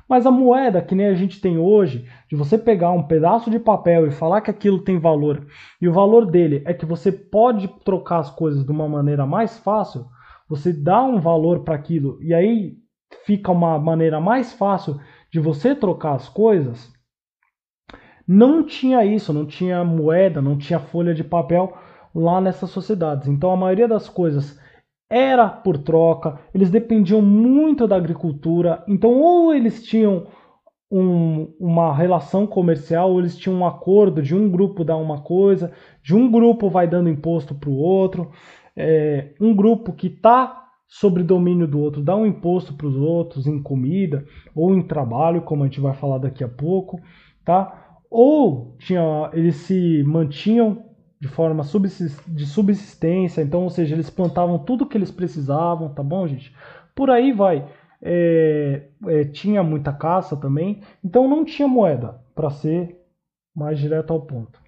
Mas 0.09 0.27
a 0.27 0.31
moeda, 0.31 0.83
que 0.83 0.95
nem 0.95 1.07
a 1.07 1.15
gente 1.15 1.41
tem 1.41 1.57
hoje, 1.57 2.07
de 2.29 2.37
você 2.37 2.59
pegar 2.59 2.91
um 2.91 3.05
pedaço 3.05 3.51
de 3.51 3.59
papel 3.59 4.07
e 4.07 4.11
falar 4.11 4.43
que 4.43 4.51
aquilo 4.51 4.85
tem 4.85 4.99
valor, 4.99 5.47
e 5.81 5.89
o 5.89 5.93
valor 5.93 6.27
dele 6.27 6.63
é 6.67 6.75
que 6.75 6.85
você 6.85 7.11
pode 7.11 7.69
trocar 7.85 8.19
as 8.19 8.31
coisas 8.31 8.65
de 8.65 8.71
uma 8.71 8.87
maneira 8.87 9.25
mais 9.25 9.59
fácil, 9.59 10.05
você 10.49 10.73
dá 10.73 11.03
um 11.03 11.19
valor 11.19 11.61
para 11.61 11.75
aquilo 11.75 12.19
e 12.23 12.35
aí 12.35 12.77
fica 13.25 13.51
uma 13.51 13.79
maneira 13.79 14.21
mais 14.21 14.53
fácil 14.53 15.01
de 15.35 15.41
você 15.41 15.75
trocar 15.75 16.15
as 16.15 16.29
coisas. 16.29 16.93
Não 18.25 18.65
tinha 18.65 19.05
isso, 19.05 19.33
não 19.33 19.45
tinha 19.45 19.83
moeda, 19.83 20.41
não 20.41 20.57
tinha 20.57 20.79
folha 20.79 21.13
de 21.13 21.25
papel 21.25 21.77
lá 22.15 22.41
nessas 22.41 22.71
sociedades. 22.71 23.27
Então 23.27 23.51
a 23.51 23.57
maioria 23.57 23.89
das 23.89 24.09
coisas 24.09 24.57
era 25.11 25.49
por 25.49 25.77
troca, 25.77 26.39
eles 26.55 26.71
dependiam 26.71 27.21
muito 27.21 27.89
da 27.89 27.97
agricultura, 27.97 28.85
então 28.87 29.21
ou 29.21 29.53
eles 29.53 29.83
tinham 29.83 30.29
um, 30.89 31.53
uma 31.59 31.93
relação 31.93 32.47
comercial, 32.47 33.11
ou 33.11 33.19
eles 33.19 33.37
tinham 33.37 33.59
um 33.59 33.67
acordo 33.67 34.23
de 34.23 34.37
um 34.37 34.49
grupo 34.49 34.85
dar 34.85 34.97
uma 34.97 35.21
coisa, 35.21 35.73
de 36.01 36.15
um 36.15 36.31
grupo 36.31 36.71
vai 36.71 36.87
dando 36.87 37.11
imposto 37.11 37.57
para 37.57 37.71
o 37.71 37.77
outro, 37.77 38.31
é, 38.77 39.35
um 39.41 39.53
grupo 39.53 39.93
que 39.93 40.07
está 40.07 40.64
sobre 40.95 41.25
domínio 41.25 41.67
do 41.67 41.81
outro 41.81 42.01
dá 42.01 42.15
um 42.15 42.25
imposto 42.25 42.73
para 42.73 42.87
os 42.87 42.95
outros 42.95 43.49
em 43.49 43.61
comida 43.61 44.25
ou 44.55 44.73
em 44.73 44.81
trabalho, 44.81 45.43
como 45.43 45.65
a 45.65 45.67
gente 45.67 45.81
vai 45.81 45.93
falar 45.93 46.19
daqui 46.19 46.45
a 46.45 46.49
pouco, 46.49 47.01
tá? 47.45 47.99
Ou 48.09 48.77
tinha, 48.79 49.29
eles 49.33 49.57
se 49.57 50.05
mantinham 50.05 50.85
de 51.21 51.27
forma 51.27 51.65
de 52.29 52.47
subsistência, 52.47 53.43
então, 53.43 53.65
ou 53.65 53.71
seja, 53.71 53.93
eles 53.93 54.09
plantavam 54.09 54.57
tudo 54.57 54.87
que 54.87 54.97
eles 54.97 55.11
precisavam, 55.11 55.93
tá 55.93 56.03
bom, 56.03 56.29
gente? 56.29 56.55
Por 56.95 57.11
aí 57.11 57.33
vai. 57.33 57.69
É, 58.01 58.87
é, 59.09 59.25
tinha 59.25 59.65
muita 59.65 59.93
caça 59.93 60.37
também, 60.37 60.81
então 61.03 61.27
não 61.29 61.45
tinha 61.45 61.67
moeda, 61.67 62.21
para 62.37 62.51
ser 62.51 63.01
mais 63.53 63.81
direto 63.81 64.13
ao 64.13 64.21
ponto. 64.21 64.64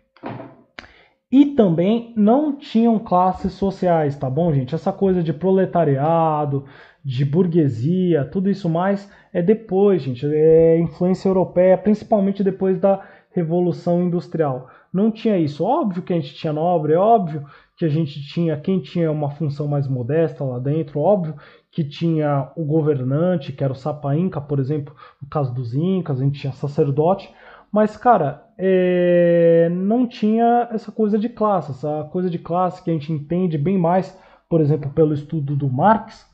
E 1.30 1.46
também 1.46 2.12
não 2.16 2.56
tinham 2.56 2.98
classes 2.98 3.52
sociais, 3.52 4.16
tá 4.16 4.30
bom, 4.30 4.52
gente? 4.52 4.74
Essa 4.74 4.92
coisa 4.92 5.22
de 5.22 5.32
proletariado, 5.32 6.64
de 7.04 7.24
burguesia, 7.24 8.24
tudo 8.24 8.48
isso 8.48 8.68
mais 8.68 9.10
é 9.32 9.42
depois, 9.42 10.02
gente. 10.02 10.24
É 10.26 10.78
influência 10.78 11.28
europeia, 11.28 11.76
principalmente 11.76 12.44
depois 12.44 12.78
da 12.78 13.04
Revolução 13.32 14.02
Industrial 14.02 14.68
não 14.96 15.10
tinha 15.10 15.36
isso. 15.38 15.62
Óbvio 15.62 16.02
que 16.02 16.12
a 16.12 16.16
gente 16.16 16.34
tinha 16.34 16.52
nobre, 16.52 16.94
é 16.94 16.98
óbvio 16.98 17.44
que 17.76 17.84
a 17.84 17.88
gente 17.88 18.22
tinha 18.26 18.58
quem 18.58 18.80
tinha 18.80 19.12
uma 19.12 19.30
função 19.30 19.68
mais 19.68 19.86
modesta 19.86 20.42
lá 20.42 20.58
dentro, 20.58 21.00
óbvio 21.00 21.36
que 21.70 21.84
tinha 21.84 22.50
o 22.56 22.64
governante, 22.64 23.52
que 23.52 23.62
era 23.62 23.72
o 23.72 23.76
Sapa 23.76 24.16
Inca, 24.16 24.40
por 24.40 24.58
exemplo, 24.58 24.94
no 25.20 25.28
caso 25.28 25.52
dos 25.54 25.74
Incas, 25.74 26.18
a 26.18 26.24
gente 26.24 26.40
tinha 26.40 26.52
sacerdote, 26.54 27.30
mas, 27.70 27.96
cara, 27.98 28.45
é... 28.58 29.68
não 29.70 30.06
tinha 30.06 30.68
essa 30.70 30.90
coisa 30.90 31.18
de 31.18 31.28
classe, 31.28 31.72
essa 31.72 32.08
coisa 32.12 32.30
de 32.30 32.38
classe 32.38 32.82
que 32.82 32.90
a 32.90 32.92
gente 32.92 33.12
entende 33.12 33.58
bem 33.58 33.78
mais, 33.78 34.18
por 34.48 34.60
exemplo, 34.60 34.90
pelo 34.90 35.14
estudo 35.14 35.56
do 35.56 35.68
Marx, 35.68 36.26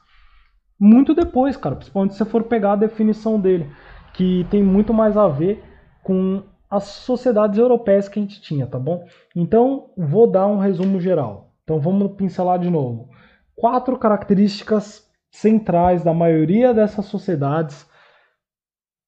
muito 0.78 1.14
depois, 1.14 1.56
cara, 1.56 1.76
principalmente 1.76 2.14
se 2.14 2.18
você 2.18 2.24
for 2.24 2.42
pegar 2.42 2.72
a 2.72 2.76
definição 2.76 3.40
dele, 3.40 3.70
que 4.14 4.44
tem 4.50 4.62
muito 4.62 4.92
mais 4.92 5.16
a 5.16 5.28
ver 5.28 5.62
com 6.02 6.42
as 6.68 6.84
sociedades 6.84 7.58
europeias 7.58 8.08
que 8.08 8.18
a 8.18 8.22
gente 8.22 8.40
tinha, 8.40 8.66
tá 8.66 8.78
bom? 8.78 9.04
Então, 9.36 9.90
vou 9.96 10.26
dar 10.26 10.46
um 10.46 10.58
resumo 10.58 11.00
geral. 11.00 11.52
Então, 11.62 11.78
vamos 11.78 12.16
pincelar 12.16 12.58
de 12.58 12.68
novo. 12.68 13.10
Quatro 13.54 13.96
características 13.96 15.08
centrais 15.30 16.02
da 16.02 16.12
maioria 16.12 16.74
dessas 16.74 17.04
sociedades 17.04 17.88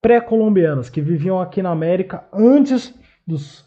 pré-colombianas 0.00 0.88
que 0.88 1.00
viviam 1.00 1.40
aqui 1.40 1.62
na 1.62 1.70
América 1.70 2.28
antes 2.32 2.94
dos 3.26 3.64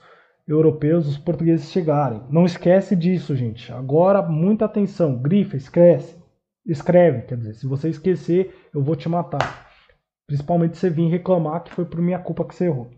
europeus, 0.48 1.06
dos 1.06 1.18
portugueses 1.18 1.72
chegarem. 1.72 2.22
Não 2.30 2.46
esquece 2.46 2.96
disso, 2.96 3.36
gente. 3.36 3.72
Agora, 3.72 4.22
muita 4.22 4.66
atenção. 4.66 5.18
Grifa, 5.18 5.58
esquece. 5.58 6.16
Escreve, 6.66 7.24
quer 7.24 7.38
dizer, 7.38 7.54
se 7.54 7.68
você 7.68 7.90
esquecer, 7.90 8.54
eu 8.74 8.82
vou 8.82 8.96
te 8.96 9.08
matar. 9.08 9.68
Principalmente 10.26 10.76
se 10.76 10.82
você 10.82 10.90
vir 10.90 11.10
reclamar 11.10 11.64
que 11.64 11.74
foi 11.74 11.86
por 11.86 12.02
minha 12.02 12.20
culpa 12.20 12.46
que 12.46 12.54
você 12.54 12.66
errou. 12.66 12.92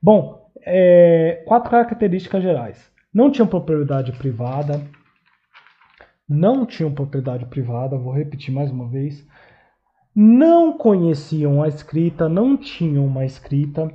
Bom, 0.00 0.50
é, 0.64 1.42
quatro 1.46 1.70
características 1.70 2.42
gerais. 2.42 2.90
Não 3.12 3.30
tinham 3.30 3.48
propriedade 3.48 4.12
privada. 4.12 4.80
Não 6.28 6.64
tinham 6.64 6.94
propriedade 6.94 7.44
privada, 7.46 7.98
vou 7.98 8.12
repetir 8.12 8.54
mais 8.54 8.70
uma 8.70 8.88
vez. 8.88 9.26
Não 10.14 10.78
conheciam 10.78 11.60
a 11.60 11.66
escrita, 11.66 12.28
não 12.28 12.56
tinham 12.56 13.04
uma 13.04 13.24
escrita, 13.24 13.92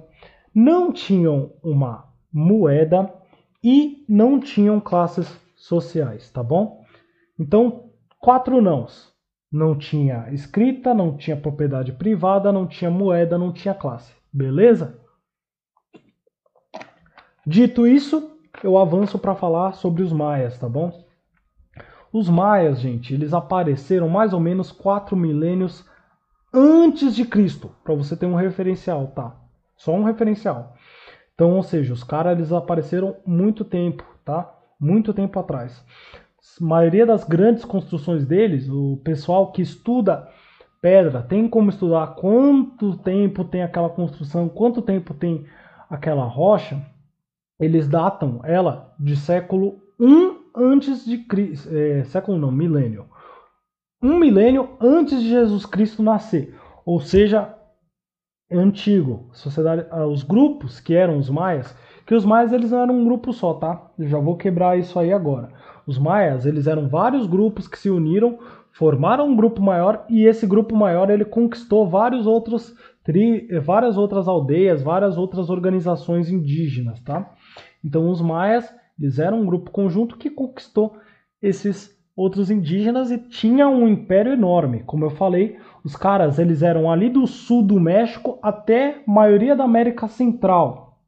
não 0.55 0.93
tinham 0.93 1.51
uma 1.61 2.07
moeda 2.31 3.13
e 3.61 4.05
não 4.07 4.39
tinham 4.39 4.79
classes 4.79 5.29
sociais, 5.57 6.31
tá 6.31 6.41
bom? 6.41 6.81
Então, 7.37 7.89
quatro 8.21 8.61
nãos. 8.61 9.13
Não 9.51 9.77
tinha 9.77 10.29
escrita, 10.33 10.93
não 10.93 11.15
tinha 11.15 11.37
propriedade 11.37 11.93
privada, 11.93 12.51
não 12.51 12.67
tinha 12.67 12.89
moeda, 12.89 13.37
não 13.37 13.53
tinha 13.53 13.73
classe. 13.73 14.13
Beleza? 14.31 14.99
Dito 17.45 17.85
isso, 17.85 18.37
eu 18.63 18.77
avanço 18.77 19.19
para 19.19 19.35
falar 19.35 19.73
sobre 19.73 20.03
os 20.03 20.11
maias, 20.11 20.57
tá 20.57 20.67
bom? 20.67 21.05
Os 22.11 22.29
maias, 22.29 22.79
gente, 22.79 23.13
eles 23.13 23.33
apareceram 23.33 24.09
mais 24.09 24.33
ou 24.33 24.39
menos 24.39 24.71
4 24.71 25.15
milênios 25.15 25.85
antes 26.53 27.15
de 27.15 27.25
Cristo, 27.25 27.71
para 27.83 27.93
você 27.93 28.17
ter 28.17 28.25
um 28.25 28.35
referencial, 28.35 29.07
tá? 29.07 29.44
Só 29.75 29.93
um 29.93 30.03
referencial. 30.03 30.75
Então, 31.33 31.51
ou 31.55 31.63
seja, 31.63 31.93
os 31.93 32.03
caras 32.03 32.37
eles 32.37 32.51
apareceram 32.51 33.17
muito 33.25 33.65
tempo, 33.65 34.05
tá? 34.23 34.53
Muito 34.79 35.13
tempo 35.13 35.39
atrás. 35.39 35.83
A 36.61 36.63
maioria 36.63 37.05
das 37.05 37.23
grandes 37.23 37.65
construções 37.65 38.25
deles, 38.25 38.69
o 38.69 39.01
pessoal 39.03 39.51
que 39.51 39.61
estuda 39.61 40.27
pedra 40.81 41.21
tem 41.21 41.47
como 41.47 41.69
estudar 41.69 42.15
quanto 42.15 42.97
tempo 42.97 43.43
tem 43.43 43.63
aquela 43.63 43.89
construção, 43.89 44.47
quanto 44.47 44.81
tempo 44.81 45.13
tem 45.13 45.45
aquela 45.89 46.23
rocha 46.25 46.81
eles 47.59 47.87
datam 47.87 48.41
ela 48.43 48.93
de 48.99 49.15
século 49.15 49.81
1 49.99 50.37
antes 50.55 51.05
de 51.05 51.19
Cristo, 51.19 51.69
é, 51.71 52.03
século 52.05 52.37
não, 52.37 52.51
milênio. 52.51 53.05
Um 54.01 54.19
milênio 54.19 54.77
antes 54.79 55.21
de 55.21 55.29
Jesus 55.29 55.65
Cristo 55.65 56.03
nascer, 56.03 56.53
ou 56.85 56.99
seja, 56.99 57.54
antigo. 58.59 59.27
Sociedade, 59.31 59.85
ah, 59.91 60.05
os 60.05 60.23
grupos 60.23 60.79
que 60.79 60.93
eram 60.93 61.17
os 61.17 61.29
maias, 61.29 61.75
que 62.05 62.13
os 62.13 62.25
maias 62.25 62.53
eles 62.53 62.71
não 62.71 62.81
eram 62.81 62.95
um 62.95 63.05
grupo 63.05 63.33
só, 63.33 63.53
tá? 63.53 63.91
Eu 63.97 64.07
já 64.07 64.19
vou 64.19 64.37
quebrar 64.37 64.77
isso 64.77 64.97
aí 64.99 65.11
agora. 65.11 65.49
Os 65.87 65.97
maias, 65.97 66.45
eles 66.45 66.67
eram 66.67 66.87
vários 66.87 67.27
grupos 67.27 67.67
que 67.67 67.77
se 67.77 67.89
uniram, 67.89 68.39
formaram 68.71 69.27
um 69.27 69.35
grupo 69.35 69.61
maior 69.61 70.05
e 70.09 70.25
esse 70.25 70.45
grupo 70.45 70.75
maior 70.75 71.09
ele 71.09 71.25
conquistou 71.25 71.87
vários 71.87 72.27
outros 72.27 72.75
tri, 73.03 73.47
várias 73.59 73.97
outras 73.97 74.27
aldeias, 74.27 74.81
várias 74.81 75.17
outras 75.17 75.49
organizações 75.49 76.29
indígenas, 76.29 76.99
tá? 77.01 77.31
Então 77.83 78.09
os 78.09 78.19
maias, 78.19 78.67
eles 78.99 79.19
eram 79.19 79.41
um 79.41 79.45
grupo 79.45 79.71
conjunto 79.71 80.17
que 80.17 80.29
conquistou 80.29 80.97
esses 81.41 81.94
outros 82.15 82.49
indígenas 82.49 83.11
e 83.11 83.17
tinha 83.17 83.67
um 83.67 83.87
império 83.87 84.31
enorme. 84.31 84.83
Como 84.83 85.03
eu 85.03 85.09
falei, 85.09 85.59
os 85.83 85.95
caras 85.95 86.39
eles 86.39 86.63
eram 86.63 86.89
ali 86.89 87.09
do 87.09 87.27
sul 87.27 87.61
do 87.61 87.79
México 87.79 88.39
até 88.41 89.03
a 89.05 89.11
maioria 89.11 89.55
da 89.55 89.65
América 89.65 90.07
Central. 90.07 90.99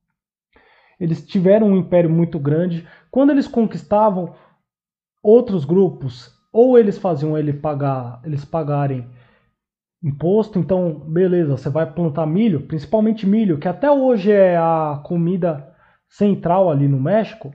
Eles 0.99 1.25
tiveram 1.25 1.67
um 1.67 1.77
império 1.77 2.09
muito 2.09 2.39
grande. 2.39 2.85
Quando 3.09 3.29
eles 3.29 3.47
conquistavam 3.47 4.33
outros 5.23 5.63
grupos, 5.63 6.35
ou 6.51 6.77
eles 6.77 6.97
faziam 6.97 7.37
ele 7.37 7.53
pagar, 7.53 8.19
eles 8.23 8.43
pagarem 8.43 9.07
imposto, 10.03 10.59
então 10.59 10.93
beleza, 10.93 11.57
você 11.57 11.69
vai 11.69 11.91
plantar 11.91 12.25
milho, 12.25 12.61
principalmente 12.61 13.27
milho, 13.27 13.57
que 13.57 13.67
até 13.67 13.91
hoje 13.91 14.31
é 14.31 14.57
a 14.57 15.01
comida 15.03 15.71
central 16.07 16.69
ali 16.69 16.87
no 16.87 16.99
México. 16.99 17.53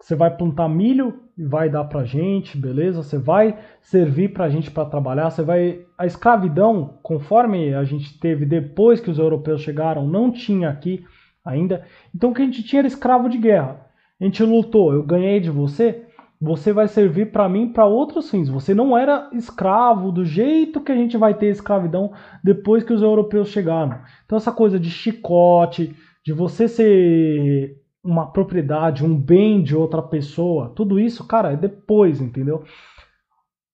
Você 0.00 0.14
vai 0.14 0.34
plantar 0.34 0.68
milho 0.68 1.20
e 1.36 1.44
vai 1.44 1.68
dar 1.68 1.84
pra 1.84 2.04
gente, 2.04 2.56
beleza? 2.56 3.02
Você 3.02 3.18
vai 3.18 3.58
servir 3.82 4.32
pra 4.32 4.48
gente 4.48 4.70
para 4.70 4.88
trabalhar, 4.88 5.30
você 5.30 5.42
vai 5.42 5.84
a 5.96 6.06
escravidão, 6.06 6.98
conforme 7.02 7.74
a 7.74 7.84
gente 7.84 8.18
teve 8.18 8.46
depois 8.46 8.98
que 8.98 9.10
os 9.10 9.18
europeus 9.18 9.60
chegaram, 9.60 10.06
não 10.06 10.32
tinha 10.32 10.70
aqui 10.70 11.04
ainda. 11.44 11.84
Então 12.14 12.30
o 12.30 12.34
que 12.34 12.40
a 12.40 12.44
gente 12.46 12.62
tinha 12.62 12.80
era 12.80 12.88
escravo 12.88 13.28
de 13.28 13.36
guerra. 13.36 13.86
A 14.18 14.24
gente 14.24 14.42
lutou, 14.42 14.92
eu 14.92 15.02
ganhei 15.02 15.38
de 15.38 15.50
você, 15.50 16.06
você 16.40 16.72
vai 16.72 16.88
servir 16.88 17.30
para 17.30 17.48
mim 17.48 17.70
para 17.70 17.84
outros 17.84 18.30
fins. 18.30 18.48
Você 18.48 18.72
não 18.72 18.96
era 18.96 19.28
escravo 19.34 20.10
do 20.10 20.24
jeito 20.24 20.80
que 20.80 20.92
a 20.92 20.96
gente 20.96 21.18
vai 21.18 21.34
ter 21.34 21.48
escravidão 21.48 22.12
depois 22.42 22.82
que 22.82 22.92
os 22.94 23.02
europeus 23.02 23.48
chegaram. 23.48 23.98
Então 24.24 24.38
essa 24.38 24.50
coisa 24.50 24.80
de 24.80 24.88
chicote, 24.88 25.94
de 26.24 26.32
você 26.32 26.66
ser 26.66 27.79
uma 28.02 28.30
propriedade, 28.32 29.04
um 29.04 29.16
bem 29.16 29.62
de 29.62 29.76
outra 29.76 30.02
pessoa, 30.02 30.72
tudo 30.74 30.98
isso, 30.98 31.26
cara, 31.26 31.52
é 31.52 31.56
depois, 31.56 32.20
entendeu? 32.20 32.64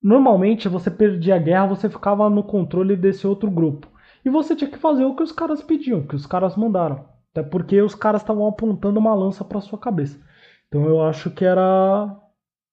Normalmente 0.02 0.68
você 0.68 0.90
perdia 0.90 1.36
a 1.36 1.38
guerra, 1.38 1.66
você 1.66 1.88
ficava 1.88 2.28
no 2.28 2.42
controle 2.42 2.96
desse 2.96 3.26
outro 3.26 3.50
grupo. 3.50 3.88
E 4.24 4.30
você 4.30 4.56
tinha 4.56 4.70
que 4.70 4.78
fazer 4.78 5.04
o 5.04 5.14
que 5.14 5.22
os 5.22 5.32
caras 5.32 5.62
pediam, 5.62 6.00
o 6.00 6.06
que 6.06 6.16
os 6.16 6.26
caras 6.26 6.56
mandaram. 6.56 7.08
Até 7.30 7.42
porque 7.42 7.80
os 7.80 7.94
caras 7.94 8.22
estavam 8.22 8.46
apontando 8.46 8.98
uma 8.98 9.14
lança 9.14 9.44
para 9.44 9.60
sua 9.60 9.78
cabeça. 9.78 10.20
Então 10.68 10.84
eu 10.86 11.02
acho 11.02 11.30
que 11.30 11.44
era 11.44 12.16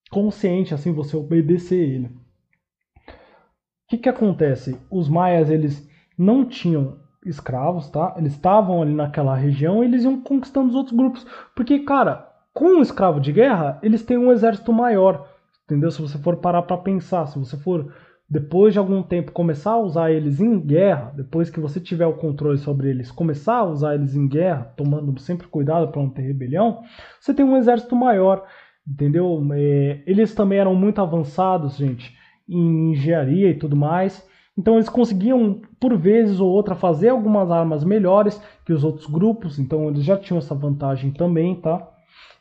consciente 0.10 0.74
assim 0.74 0.92
você 0.92 1.16
obedecer 1.16 1.80
ele. 1.80 2.08
O 2.08 3.90
que 3.90 3.98
que 3.98 4.10
acontece? 4.10 4.80
Os 4.90 5.08
maias 5.08 5.50
eles 5.50 5.88
não 6.18 6.46
tinham 6.46 7.03
escravos, 7.25 7.89
tá? 7.89 8.15
Eles 8.18 8.34
estavam 8.34 8.82
ali 8.82 8.94
naquela 8.94 9.36
região 9.36 9.84
e 9.84 9.88
eles 9.88 10.03
iam 10.03 10.20
conquistando 10.22 10.70
os 10.70 10.75
outros 10.75 10.96
grupos. 10.96 11.25
Porque, 11.56 11.80
cara, 11.80 12.27
com 12.53 12.77
um 12.77 12.82
escravo 12.82 13.20
de 13.20 13.32
guerra, 13.32 13.80
eles 13.82 14.03
têm 14.03 14.18
um 14.18 14.32
exército 14.32 14.72
maior. 14.72 15.27
Entendeu? 15.65 15.89
Se 15.92 16.01
você 16.01 16.18
for 16.18 16.38
parar 16.38 16.63
para 16.63 16.77
pensar, 16.77 17.25
se 17.27 17.39
você 17.39 17.58
for 17.58 17.94
depois 18.30 18.74
de 18.74 18.80
algum 18.80 19.03
tempo 19.03 19.32
começar 19.32 19.72
a 19.72 19.80
usar 19.80 20.12
eles 20.12 20.39
em 20.39 20.60
guerra, 20.60 21.13
depois 21.15 21.50
que 21.50 21.60
você 21.60 21.80
tiver 21.80 22.08
o 22.08 22.15
controle 22.15 22.58
sobre 22.58 22.89
eles, 22.89 23.12
começar 23.12 23.58
a 23.58 23.65
usar 23.65 23.96
eles 23.96 24.15
em 24.15 24.27
guerra, 24.27 24.74
tomando 24.75 25.20
sempre 25.20 25.48
cuidado 25.48 25.89
para 25.89 26.01
não 26.01 26.10
ter 26.10 26.24
rebelião, 26.24 26.82
você 27.20 27.34
tem 27.34 27.46
um 27.46 27.56
exército 27.56 27.96
maior, 27.96 28.44
entendeu? 28.88 29.39
É, 29.53 30.01
eles 30.08 30.34
também 30.34 30.58
eram 30.58 30.74
muito 30.74 31.00
avançados, 31.00 31.77
gente, 31.77 32.15
em 32.50 32.92
engenharia 32.92 33.51
e 33.51 33.56
tudo 33.56 33.75
mais. 33.75 34.27
Então 34.58 34.76
eles 34.76 34.90
conseguiam, 34.90 35.62
por 35.80 35.98
vezes 35.98 36.40
ou 36.40 36.50
outra, 36.50 36.76
fazer 36.76 37.10
algumas 37.10 37.50
armas 37.50 37.84
melhores 37.84 38.40
que 38.66 38.72
os 38.72 38.84
outros 38.84 39.08
grupos, 39.08 39.58
então 39.58 39.88
eles 39.88 40.04
já 40.04 40.16
tinham 40.16 40.38
essa 40.38 40.54
vantagem 40.54 41.12
também, 41.12 41.60
tá? 41.60 41.90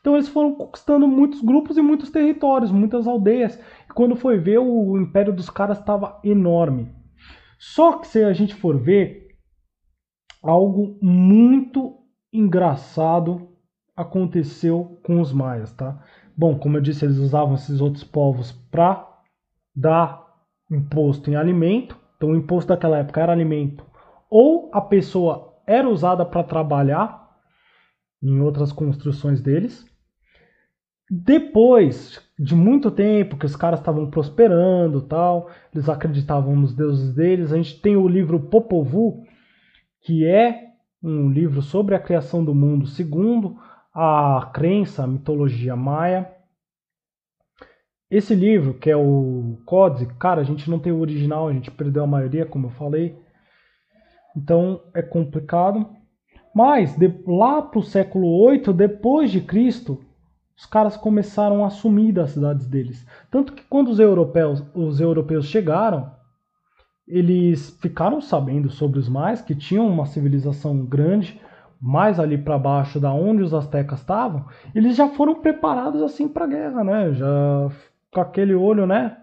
Então 0.00 0.14
eles 0.14 0.28
foram 0.28 0.54
conquistando 0.54 1.08
muitos 1.08 1.40
grupos 1.40 1.76
e 1.76 1.82
muitos 1.82 2.10
territórios, 2.10 2.70
muitas 2.70 3.06
aldeias. 3.06 3.58
E 3.88 3.92
quando 3.94 4.16
foi 4.16 4.38
ver, 4.38 4.58
o 4.58 5.00
império 5.00 5.32
dos 5.32 5.48
caras 5.48 5.78
estava 5.78 6.20
enorme. 6.22 6.92
Só 7.58 7.98
que 7.98 8.08
se 8.08 8.22
a 8.22 8.32
gente 8.32 8.54
for 8.54 8.76
ver, 8.76 9.28
algo 10.42 10.98
muito 11.00 11.98
engraçado 12.32 13.48
aconteceu 13.96 15.00
com 15.04 15.20
os 15.20 15.32
maias, 15.32 15.72
tá? 15.72 16.02
Bom, 16.36 16.58
como 16.58 16.76
eu 16.76 16.80
disse, 16.80 17.04
eles 17.04 17.18
usavam 17.18 17.54
esses 17.54 17.80
outros 17.80 18.04
povos 18.04 18.52
para 18.52 19.08
dar 19.74 20.26
imposto 20.70 21.30
em 21.30 21.36
alimento 21.36 22.01
então 22.22 22.30
o 22.30 22.36
imposto 22.36 22.68
daquela 22.68 22.98
época 22.98 23.20
era 23.20 23.32
alimento. 23.32 23.84
Ou 24.30 24.70
a 24.72 24.80
pessoa 24.80 25.56
era 25.66 25.88
usada 25.88 26.24
para 26.24 26.44
trabalhar 26.44 27.20
em 28.22 28.40
outras 28.40 28.70
construções 28.70 29.40
deles. 29.40 29.84
Depois 31.10 32.22
de 32.38 32.54
muito 32.54 32.92
tempo 32.92 33.36
que 33.36 33.44
os 33.44 33.56
caras 33.56 33.80
estavam 33.80 34.08
prosperando, 34.08 35.02
tal, 35.02 35.50
eles 35.74 35.88
acreditavam 35.88 36.54
nos 36.54 36.72
deuses 36.72 37.12
deles. 37.12 37.52
A 37.52 37.56
gente 37.56 37.80
tem 37.80 37.96
o 37.96 38.06
livro 38.06 38.38
Popovu, 38.38 39.24
que 40.00 40.24
é 40.24 40.68
um 41.02 41.28
livro 41.28 41.60
sobre 41.60 41.96
a 41.96 42.00
criação 42.00 42.44
do 42.44 42.54
mundo 42.54 42.86
segundo 42.86 43.58
a 43.92 44.48
crença, 44.54 45.02
a 45.02 45.08
mitologia 45.08 45.74
maia. 45.74 46.30
Esse 48.12 48.34
livro, 48.34 48.74
que 48.74 48.90
é 48.90 48.96
o 48.96 49.56
Códice, 49.64 50.06
cara, 50.18 50.42
a 50.42 50.44
gente 50.44 50.68
não 50.68 50.78
tem 50.78 50.92
o 50.92 51.00
original, 51.00 51.48
a 51.48 51.52
gente 51.54 51.70
perdeu 51.70 52.04
a 52.04 52.06
maioria, 52.06 52.44
como 52.44 52.66
eu 52.66 52.70
falei. 52.72 53.18
Então 54.36 54.82
é 54.92 55.00
complicado. 55.00 55.88
Mas 56.54 56.94
de, 56.94 57.10
lá 57.26 57.62
para 57.62 57.78
o 57.78 57.82
século 57.82 58.28
8 58.44 58.70
depois 58.74 59.30
de 59.30 59.40
Cristo, 59.40 59.98
os 60.54 60.66
caras 60.66 60.94
começaram 60.94 61.64
a 61.64 61.70
sumir 61.70 62.12
das 62.12 62.32
cidades 62.32 62.66
deles. 62.66 63.06
Tanto 63.30 63.54
que 63.54 63.62
quando 63.62 63.88
os 63.88 63.98
europeus, 63.98 64.62
os 64.74 65.00
europeus 65.00 65.46
chegaram, 65.46 66.12
eles 67.08 67.70
ficaram 67.80 68.20
sabendo 68.20 68.68
sobre 68.68 68.98
os 68.98 69.08
mais, 69.08 69.40
que 69.40 69.54
tinham 69.54 69.88
uma 69.88 70.04
civilização 70.04 70.84
grande, 70.84 71.40
mais 71.80 72.20
ali 72.20 72.36
para 72.36 72.58
baixo 72.58 73.00
da 73.00 73.10
onde 73.10 73.42
os 73.42 73.54
astecas 73.54 74.00
estavam, 74.00 74.44
eles 74.74 74.96
já 74.96 75.08
foram 75.08 75.40
preparados 75.40 76.02
assim 76.02 76.28
para 76.28 76.44
a 76.44 76.48
guerra, 76.48 76.84
né? 76.84 77.14
Já 77.14 77.70
com 78.12 78.20
aquele 78.20 78.54
olho, 78.54 78.86
né? 78.86 79.16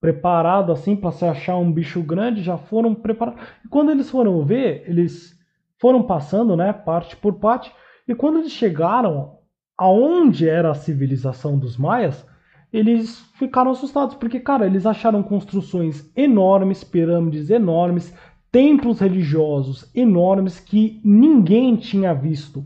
Preparado 0.00 0.72
assim 0.72 0.96
para 0.96 1.12
se 1.12 1.24
achar 1.24 1.56
um 1.56 1.70
bicho 1.70 2.02
grande, 2.02 2.42
já 2.42 2.56
foram 2.56 2.94
preparados. 2.94 3.40
E 3.64 3.68
quando 3.68 3.90
eles 3.90 4.10
foram 4.10 4.44
ver, 4.44 4.84
eles 4.86 5.38
foram 5.78 6.02
passando, 6.02 6.56
né? 6.56 6.72
Parte 6.72 7.16
por 7.16 7.34
parte. 7.34 7.72
E 8.08 8.14
quando 8.14 8.38
eles 8.38 8.52
chegaram 8.52 9.38
aonde 9.76 10.48
era 10.48 10.70
a 10.70 10.74
civilização 10.74 11.58
dos 11.58 11.76
maias, 11.76 12.26
eles 12.72 13.20
ficaram 13.38 13.70
assustados, 13.70 14.16
porque, 14.16 14.40
cara, 14.40 14.66
eles 14.66 14.84
acharam 14.84 15.22
construções 15.22 16.10
enormes, 16.16 16.82
pirâmides 16.82 17.48
enormes, 17.50 18.12
templos 18.50 19.00
religiosos 19.00 19.90
enormes 19.94 20.58
que 20.58 21.00
ninguém 21.04 21.76
tinha 21.76 22.12
visto 22.14 22.64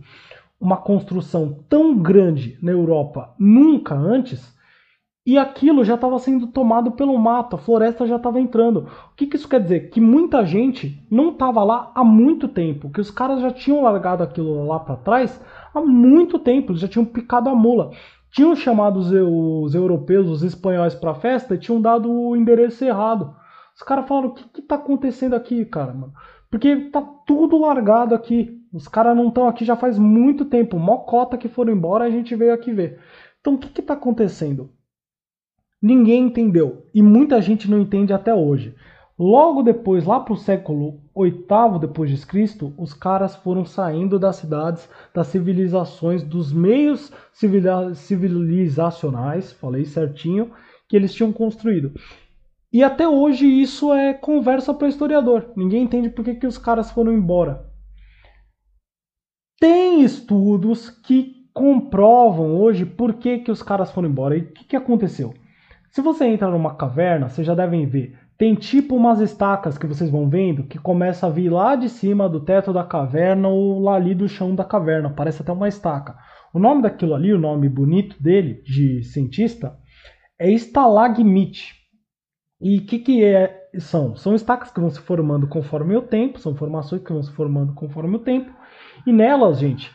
uma 0.60 0.76
construção 0.76 1.64
tão 1.68 1.96
grande 1.96 2.58
na 2.62 2.72
Europa 2.72 3.34
nunca 3.38 3.94
antes. 3.94 4.56
E 5.28 5.36
aquilo 5.36 5.84
já 5.84 5.94
estava 5.94 6.18
sendo 6.18 6.46
tomado 6.46 6.92
pelo 6.92 7.18
mato, 7.18 7.54
a 7.54 7.58
floresta 7.58 8.06
já 8.06 8.16
estava 8.16 8.40
entrando. 8.40 8.88
O 9.12 9.14
que, 9.14 9.26
que, 9.26 9.36
isso 9.36 9.46
quer 9.46 9.60
dizer? 9.60 9.90
Que 9.90 10.00
muita 10.00 10.42
gente 10.46 11.06
não 11.10 11.32
estava 11.32 11.62
lá 11.62 11.92
há 11.94 12.02
muito 12.02 12.48
tempo, 12.48 12.88
que 12.88 12.98
os 12.98 13.10
caras 13.10 13.42
já 13.42 13.50
tinham 13.50 13.82
largado 13.82 14.22
aquilo 14.22 14.66
lá 14.66 14.80
para 14.80 14.96
trás 14.96 15.38
há 15.74 15.82
muito 15.82 16.38
tempo, 16.38 16.72
eles 16.72 16.80
já 16.80 16.88
tinham 16.88 17.04
picado 17.04 17.50
a 17.50 17.54
mula. 17.54 17.90
Tinham 18.30 18.56
chamado 18.56 18.98
os, 18.98 19.12
os 19.12 19.74
europeus, 19.74 20.30
os 20.30 20.42
espanhóis 20.42 20.94
para 20.94 21.14
festa 21.14 21.54
e 21.54 21.58
tinham 21.58 21.78
dado 21.78 22.10
o 22.10 22.34
endereço 22.34 22.82
errado. 22.82 23.36
Os 23.76 23.82
caras 23.82 24.08
falaram: 24.08 24.30
o 24.30 24.32
que, 24.32 24.60
está 24.60 24.76
acontecendo 24.76 25.36
aqui, 25.36 25.62
cara? 25.66 25.92
Mano? 25.92 26.14
Porque 26.50 26.88
tá 26.88 27.02
tudo 27.26 27.58
largado 27.58 28.14
aqui. 28.14 28.58
Os 28.72 28.88
caras 28.88 29.14
não 29.14 29.28
estão 29.28 29.46
aqui 29.46 29.62
já 29.62 29.76
faz 29.76 29.98
muito 29.98 30.46
tempo. 30.46 30.78
Mocota 30.78 31.36
que 31.36 31.48
foram 31.48 31.74
embora, 31.74 32.06
a 32.06 32.10
gente 32.10 32.34
veio 32.34 32.54
aqui 32.54 32.72
ver. 32.72 32.98
Então 33.42 33.56
o 33.56 33.58
que 33.58 33.78
está 33.78 33.92
acontecendo? 33.92 34.70
Ninguém 35.80 36.26
entendeu 36.26 36.86
e 36.92 37.02
muita 37.02 37.40
gente 37.40 37.70
não 37.70 37.80
entende 37.80 38.12
até 38.12 38.34
hoje. 38.34 38.74
Logo 39.18 39.62
depois, 39.62 40.04
lá 40.04 40.20
para 40.20 40.34
o 40.34 40.36
século 40.36 41.00
VIII 41.16 41.80
depois 41.80 42.08
de 42.10 42.24
Cristo, 42.24 42.72
os 42.78 42.94
caras 42.94 43.34
foram 43.34 43.64
saindo 43.64 44.18
das 44.18 44.36
cidades, 44.36 44.88
das 45.12 45.26
civilizações, 45.26 46.22
dos 46.22 46.52
meios 46.52 47.12
civilizacionais, 47.94 49.52
falei 49.52 49.84
certinho, 49.84 50.52
que 50.88 50.96
eles 50.96 51.12
tinham 51.12 51.32
construído. 51.32 51.92
E 52.72 52.84
até 52.84 53.08
hoje 53.08 53.46
isso 53.46 53.92
é 53.92 54.14
conversa 54.14 54.72
para 54.72 54.88
historiador. 54.88 55.52
Ninguém 55.56 55.82
entende 55.82 56.10
por 56.10 56.24
que, 56.24 56.34
que 56.34 56.46
os 56.46 56.58
caras 56.58 56.90
foram 56.90 57.12
embora. 57.12 57.66
Tem 59.58 60.02
estudos 60.02 60.90
que 60.90 61.48
comprovam 61.52 62.54
hoje 62.56 62.86
por 62.86 63.14
que, 63.14 63.38
que 63.38 63.50
os 63.50 63.62
caras 63.62 63.90
foram 63.90 64.08
embora 64.08 64.36
e 64.36 64.42
o 64.42 64.52
que, 64.52 64.64
que 64.64 64.76
aconteceu. 64.76 65.34
Se 65.90 66.02
você 66.02 66.26
entra 66.26 66.50
numa 66.50 66.74
caverna, 66.74 67.28
vocês 67.28 67.46
já 67.46 67.54
devem 67.54 67.86
ver. 67.86 68.18
Tem 68.36 68.54
tipo 68.54 68.94
umas 68.94 69.20
estacas 69.20 69.76
que 69.76 69.86
vocês 69.86 70.10
vão 70.10 70.28
vendo 70.28 70.62
que 70.62 70.78
começa 70.78 71.26
a 71.26 71.30
vir 71.30 71.50
lá 71.50 71.74
de 71.74 71.88
cima 71.88 72.28
do 72.28 72.40
teto 72.40 72.72
da 72.72 72.84
caverna 72.84 73.48
ou 73.48 73.80
lá 73.80 73.94
ali 73.94 74.14
do 74.14 74.28
chão 74.28 74.54
da 74.54 74.64
caverna. 74.64 75.10
Parece 75.10 75.42
até 75.42 75.50
uma 75.50 75.66
estaca. 75.66 76.16
O 76.54 76.58
nome 76.58 76.82
daquilo 76.82 77.14
ali, 77.14 77.32
o 77.32 77.38
nome 77.38 77.68
bonito 77.68 78.22
dele, 78.22 78.62
de 78.62 79.02
cientista, 79.02 79.76
é 80.38 80.50
estalagmite. 80.50 81.74
E 82.60 82.78
o 82.78 82.86
que, 82.86 82.98
que 82.98 83.24
é, 83.24 83.68
são? 83.78 84.14
São 84.16 84.34
estacas 84.34 84.70
que 84.70 84.80
vão 84.80 84.90
se 84.90 85.00
formando 85.00 85.48
conforme 85.48 85.96
o 85.96 86.02
tempo, 86.02 86.38
são 86.38 86.54
formações 86.54 87.02
que 87.02 87.12
vão 87.12 87.22
se 87.22 87.32
formando 87.32 87.74
conforme 87.74 88.16
o 88.16 88.20
tempo. 88.20 88.52
E 89.06 89.12
nelas, 89.12 89.58
gente, 89.58 89.90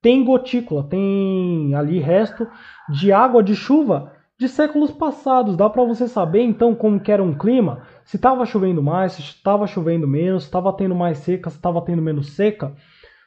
tem 0.00 0.24
gotícula, 0.24 0.88
tem 0.88 1.74
ali 1.74 1.98
resto 1.98 2.46
de 2.88 3.12
água 3.12 3.42
de 3.42 3.56
chuva 3.56 4.12
de 4.38 4.48
séculos 4.48 4.92
passados. 4.92 5.56
Dá 5.56 5.68
para 5.68 5.84
você 5.84 6.06
saber 6.06 6.42
então 6.42 6.74
como 6.74 7.00
era 7.08 7.22
um 7.22 7.36
clima, 7.36 7.82
se 8.04 8.16
estava 8.16 8.46
chovendo 8.46 8.82
mais, 8.82 9.12
se 9.12 9.20
estava 9.20 9.66
chovendo 9.66 10.06
menos, 10.06 10.44
se 10.44 10.48
estava 10.48 10.72
tendo 10.72 10.94
mais 10.94 11.18
seca, 11.18 11.50
se 11.50 11.56
estava 11.56 11.82
tendo 11.82 12.00
menos 12.00 12.30
seca, 12.30 12.72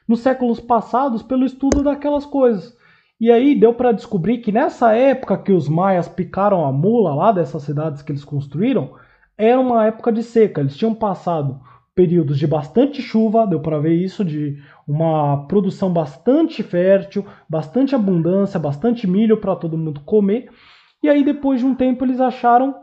nos 0.08 0.20
séculos 0.20 0.58
passados 0.58 1.22
pelo 1.22 1.44
estudo 1.44 1.82
daquelas 1.82 2.24
coisas. 2.24 2.76
E 3.20 3.30
aí 3.30 3.54
deu 3.54 3.74
para 3.74 3.92
descobrir 3.92 4.38
que 4.38 4.50
nessa 4.50 4.92
época 4.94 5.38
que 5.38 5.52
os 5.52 5.68
maias 5.68 6.08
picaram 6.08 6.64
a 6.64 6.72
mula 6.72 7.14
lá 7.14 7.30
dessas 7.30 7.62
cidades 7.62 8.02
que 8.02 8.10
eles 8.10 8.24
construíram, 8.24 8.94
era 9.38 9.60
uma 9.60 9.86
época 9.86 10.10
de 10.10 10.22
seca. 10.22 10.60
Eles 10.60 10.76
tinham 10.76 10.94
passado 10.94 11.60
períodos 11.94 12.38
de 12.38 12.46
bastante 12.46 13.00
chuva, 13.00 13.46
deu 13.46 13.60
para 13.60 13.78
ver 13.78 13.94
isso, 13.94 14.24
de 14.24 14.58
uma 14.88 15.46
produção 15.46 15.92
bastante 15.92 16.62
fértil, 16.62 17.24
bastante 17.48 17.94
abundância, 17.94 18.58
bastante 18.58 19.06
milho 19.06 19.36
para 19.36 19.54
todo 19.54 19.78
mundo 19.78 20.00
comer. 20.00 20.48
E 21.02 21.08
aí 21.08 21.24
depois 21.24 21.60
de 21.60 21.66
um 21.66 21.74
tempo 21.74 22.04
eles 22.04 22.20
acharam 22.20 22.74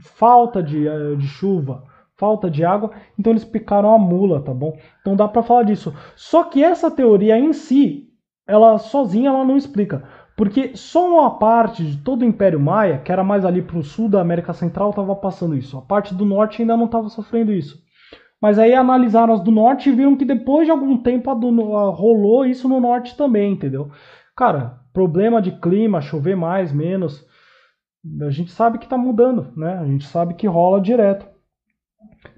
falta 0.00 0.62
de, 0.62 0.88
eh, 0.88 1.14
de 1.16 1.26
chuva, 1.26 1.84
falta 2.16 2.50
de 2.50 2.64
água, 2.64 2.92
então 3.18 3.32
eles 3.32 3.44
picaram 3.44 3.92
a 3.92 3.98
mula, 3.98 4.40
tá 4.42 4.54
bom? 4.54 4.76
Então 5.00 5.14
dá 5.14 5.28
para 5.28 5.42
falar 5.42 5.64
disso. 5.64 5.94
Só 6.16 6.44
que 6.44 6.62
essa 6.62 6.90
teoria 6.90 7.38
em 7.38 7.52
si 7.52 8.08
ela 8.46 8.78
sozinha 8.78 9.30
ela 9.30 9.44
não 9.44 9.56
explica. 9.56 10.02
Porque 10.36 10.74
só 10.74 11.08
uma 11.08 11.38
parte 11.38 11.84
de 11.84 11.98
todo 11.98 12.22
o 12.22 12.24
Império 12.24 12.58
Maia, 12.58 12.98
que 12.98 13.12
era 13.12 13.22
mais 13.22 13.44
ali 13.44 13.62
para 13.62 13.78
o 13.78 13.82
sul 13.82 14.08
da 14.08 14.20
América 14.20 14.52
Central, 14.52 14.90
estava 14.90 15.14
passando 15.14 15.54
isso. 15.54 15.76
A 15.76 15.82
parte 15.82 16.14
do 16.14 16.24
norte 16.24 16.62
ainda 16.62 16.76
não 16.76 16.86
estava 16.86 17.08
sofrendo 17.08 17.52
isso. 17.52 17.78
Mas 18.40 18.58
aí 18.58 18.74
analisaram 18.74 19.34
as 19.34 19.40
do 19.40 19.52
norte 19.52 19.88
e 19.88 19.92
viram 19.92 20.16
que 20.16 20.24
depois 20.24 20.66
de 20.66 20.72
algum 20.72 20.96
tempo 20.96 21.30
a 21.30 21.34
do, 21.34 21.76
a, 21.76 21.90
rolou 21.90 22.44
isso 22.44 22.68
no 22.68 22.80
norte 22.80 23.16
também, 23.16 23.52
entendeu? 23.52 23.90
Cara, 24.36 24.80
problema 24.92 25.40
de 25.40 25.52
clima, 25.52 26.00
chover 26.00 26.36
mais, 26.36 26.72
menos, 26.72 27.24
a 28.20 28.30
gente 28.30 28.50
sabe 28.50 28.78
que 28.78 28.84
está 28.84 28.98
mudando, 28.98 29.52
né? 29.56 29.78
A 29.78 29.86
gente 29.86 30.06
sabe 30.06 30.34
que 30.34 30.46
rola 30.46 30.80
direto. 30.80 31.26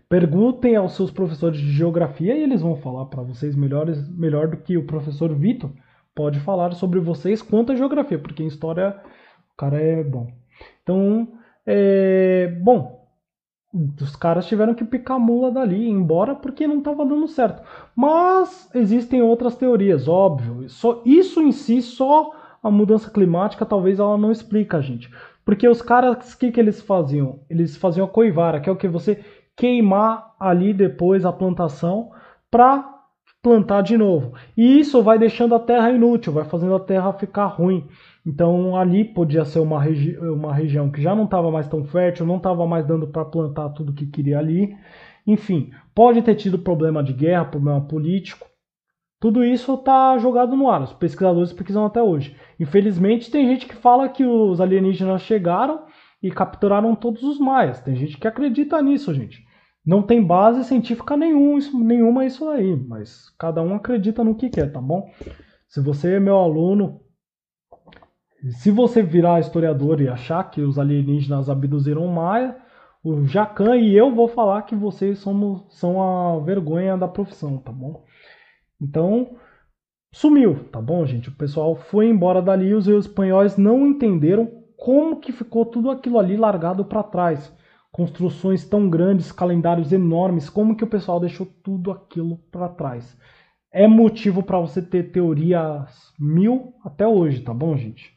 Perguntem 0.09 0.77
aos 0.77 0.95
seus 0.95 1.11
professores 1.11 1.59
de 1.59 1.73
geografia 1.73 2.37
e 2.37 2.43
eles 2.43 2.61
vão 2.61 2.77
falar 2.77 3.07
para 3.07 3.23
vocês 3.23 3.57
melhores, 3.57 4.09
melhor 4.09 4.49
do 4.49 4.59
que 4.59 4.77
o 4.77 4.87
professor 4.87 5.35
Vitor 5.35 5.71
pode 6.15 6.39
falar 6.41 6.73
sobre 6.75 7.01
vocês 7.01 7.43
quanto 7.43 7.73
a 7.73 7.77
geografia, 7.77 8.19
porque 8.19 8.43
em 8.43 8.47
história 8.47 9.01
o 9.53 9.57
cara 9.57 9.81
é 9.81 10.05
bom. 10.05 10.31
Então, 10.83 11.29
é, 11.67 12.47
bom, 12.63 13.05
os 14.01 14.15
caras 14.15 14.47
tiveram 14.47 14.75
que 14.75 14.85
picar 14.85 15.17
a 15.17 15.21
mula 15.21 15.51
dali, 15.51 15.89
embora 15.89 16.35
porque 16.35 16.67
não 16.67 16.79
estava 16.79 17.05
dando 17.05 17.27
certo. 17.27 17.63
Mas 17.97 18.71
existem 18.75 19.21
outras 19.23 19.57
teorias, 19.57 20.07
óbvio. 20.07 20.69
Só 20.69 21.03
isso 21.05 21.43
em 21.43 21.51
si, 21.51 21.83
só 21.83 22.31
a 22.63 22.71
mudança 22.71 23.11
climática, 23.11 23.67
talvez 23.67 23.99
ela 23.99 24.17
não 24.17 24.31
explica 24.31 24.79
a 24.79 24.81
gente. 24.81 25.11
Porque 25.45 25.69
os 25.69 25.83
caras, 25.83 26.33
o 26.33 26.39
que, 26.39 26.51
que 26.51 26.61
eles 26.61 26.81
faziam? 26.81 27.41
Eles 27.51 27.77
faziam 27.77 28.07
a 28.07 28.09
coivara, 28.09 28.61
que 28.61 28.69
é 28.69 28.73
o 28.73 28.77
que 28.77 28.89
você 28.89 29.23
queimar 29.57 30.35
ali 30.39 30.73
depois 30.73 31.25
a 31.25 31.33
plantação 31.33 32.11
para 32.51 32.95
plantar 33.43 33.83
de 33.83 33.97
novo. 33.97 34.33
E 34.57 34.81
isso 34.81 35.03
vai 35.03 35.19
deixando 35.19 35.55
a 35.55 35.61
terra 35.61 35.91
inútil, 35.91 36.33
vai 36.33 36.45
fazendo 36.45 36.75
a 36.75 36.81
terra 36.81 37.13
ficar 37.13 37.47
ruim. 37.47 37.87
Então 38.27 38.75
ali 38.75 39.05
podia 39.05 39.45
ser 39.45 39.59
uma, 39.59 39.81
regi 39.81 40.17
uma 40.19 40.55
região 40.55 40.91
que 40.91 41.03
já 41.03 41.15
não 41.15 41.25
estava 41.25 41.51
mais 41.51 41.69
tão 41.69 41.85
fértil, 41.85 42.25
não 42.25 42.39
estava 42.39 42.67
mais 42.67 42.87
dando 42.87 43.07
para 43.07 43.25
plantar 43.25 43.69
tudo 43.71 43.93
que 43.93 44.07
queria 44.07 44.39
ali. 44.39 44.75
Enfim, 45.27 45.71
pode 45.95 46.23
ter 46.23 46.35
tido 46.35 46.59
problema 46.59 47.03
de 47.05 47.13
guerra, 47.13 47.45
problema 47.45 47.83
político. 47.83 48.47
Tudo 49.25 49.43
isso 49.43 49.73
está 49.73 50.19
jogado 50.19 50.55
no 50.55 50.69
ar. 50.69 50.83
Os 50.83 50.93
pesquisadores 50.93 51.51
pesquisam 51.51 51.87
até 51.87 52.03
hoje. 52.03 52.37
Infelizmente, 52.61 53.31
tem 53.31 53.49
gente 53.49 53.65
que 53.65 53.75
fala 53.75 54.07
que 54.07 54.23
os 54.23 54.61
alienígenas 54.61 55.23
chegaram 55.23 55.87
e 56.23 56.31
capturaram 56.31 56.95
todos 56.95 57.23
os 57.23 57.39
maias. 57.39 57.81
Tem 57.81 57.97
gente 57.97 58.19
que 58.19 58.29
acredita 58.29 58.83
nisso, 58.83 59.15
gente. 59.15 59.43
Não 59.83 60.03
tem 60.03 60.23
base 60.23 60.63
científica 60.65 61.17
nenhum, 61.17 61.57
isso, 61.57 61.83
nenhuma 61.83 62.27
isso 62.27 62.47
aí, 62.51 62.77
mas 62.77 63.31
cada 63.39 63.63
um 63.63 63.75
acredita 63.75 64.23
no 64.23 64.35
que 64.35 64.51
quer, 64.51 64.71
tá 64.71 64.79
bom? 64.79 65.11
Se 65.69 65.81
você 65.81 66.17
é 66.17 66.21
meu 66.21 66.37
aluno, 66.37 67.01
se 68.61 68.71
você 68.71 69.03
virar 69.03 69.41
historiador 69.41 70.03
e 70.03 70.09
achar 70.09 70.51
que 70.51 70.61
os 70.61 70.79
alienígenas 70.79 71.49
abduziram 71.49 72.07
Maia, 72.09 72.59
o 73.03 73.25
Jacan 73.25 73.75
e 73.77 73.97
eu 73.97 74.15
vou 74.15 74.29
falar 74.29 74.61
que 74.63 74.77
vocês 74.77 75.19
somos, 75.19 75.65
são 75.71 76.03
a 76.03 76.41
vergonha 76.41 76.95
da 76.99 77.09
profissão, 77.09 77.57
tá 77.57 77.73
bom? 77.73 78.05
Então, 78.85 79.37
sumiu, 80.13 80.69
tá 80.71 80.81
bom, 80.81 81.07
gente? 81.07 81.31
O 81.31 81.37
pessoal 81.37 81.75
foi 81.75 82.07
embora 82.07 82.43
dali 82.43 82.67
e 82.67 82.75
os 82.75 82.87
espanhóis 82.87 83.57
não 83.57 83.87
entenderam 83.87 84.63
como 84.77 85.21
que 85.21 85.33
ficou 85.33 85.65
tudo 85.65 85.91
aquilo 85.91 86.19
ali 86.19 86.37
largado 86.37 86.85
para 86.85 87.03
trás 87.03 87.53
construções 87.95 88.69
tão 88.69 88.91
grandes, 88.91 89.31
calendários 89.31 89.93
enormes, 89.93 90.51
como 90.51 90.75
que 90.75 90.83
o 90.83 90.89
pessoal 90.89 91.21
deixou 91.21 91.47
tudo 91.63 91.93
aquilo 91.93 92.39
para 92.51 92.69
trás? 92.69 93.17
É 93.71 93.87
motivo 93.87 94.43
para 94.43 94.59
você 94.59 94.83
ter 94.83 95.13
teorias 95.13 96.13
mil 96.19 96.75
até 96.85 97.07
hoje, 97.07 97.43
tá 97.43 97.55
bom, 97.55 97.77
gente? 97.77 98.13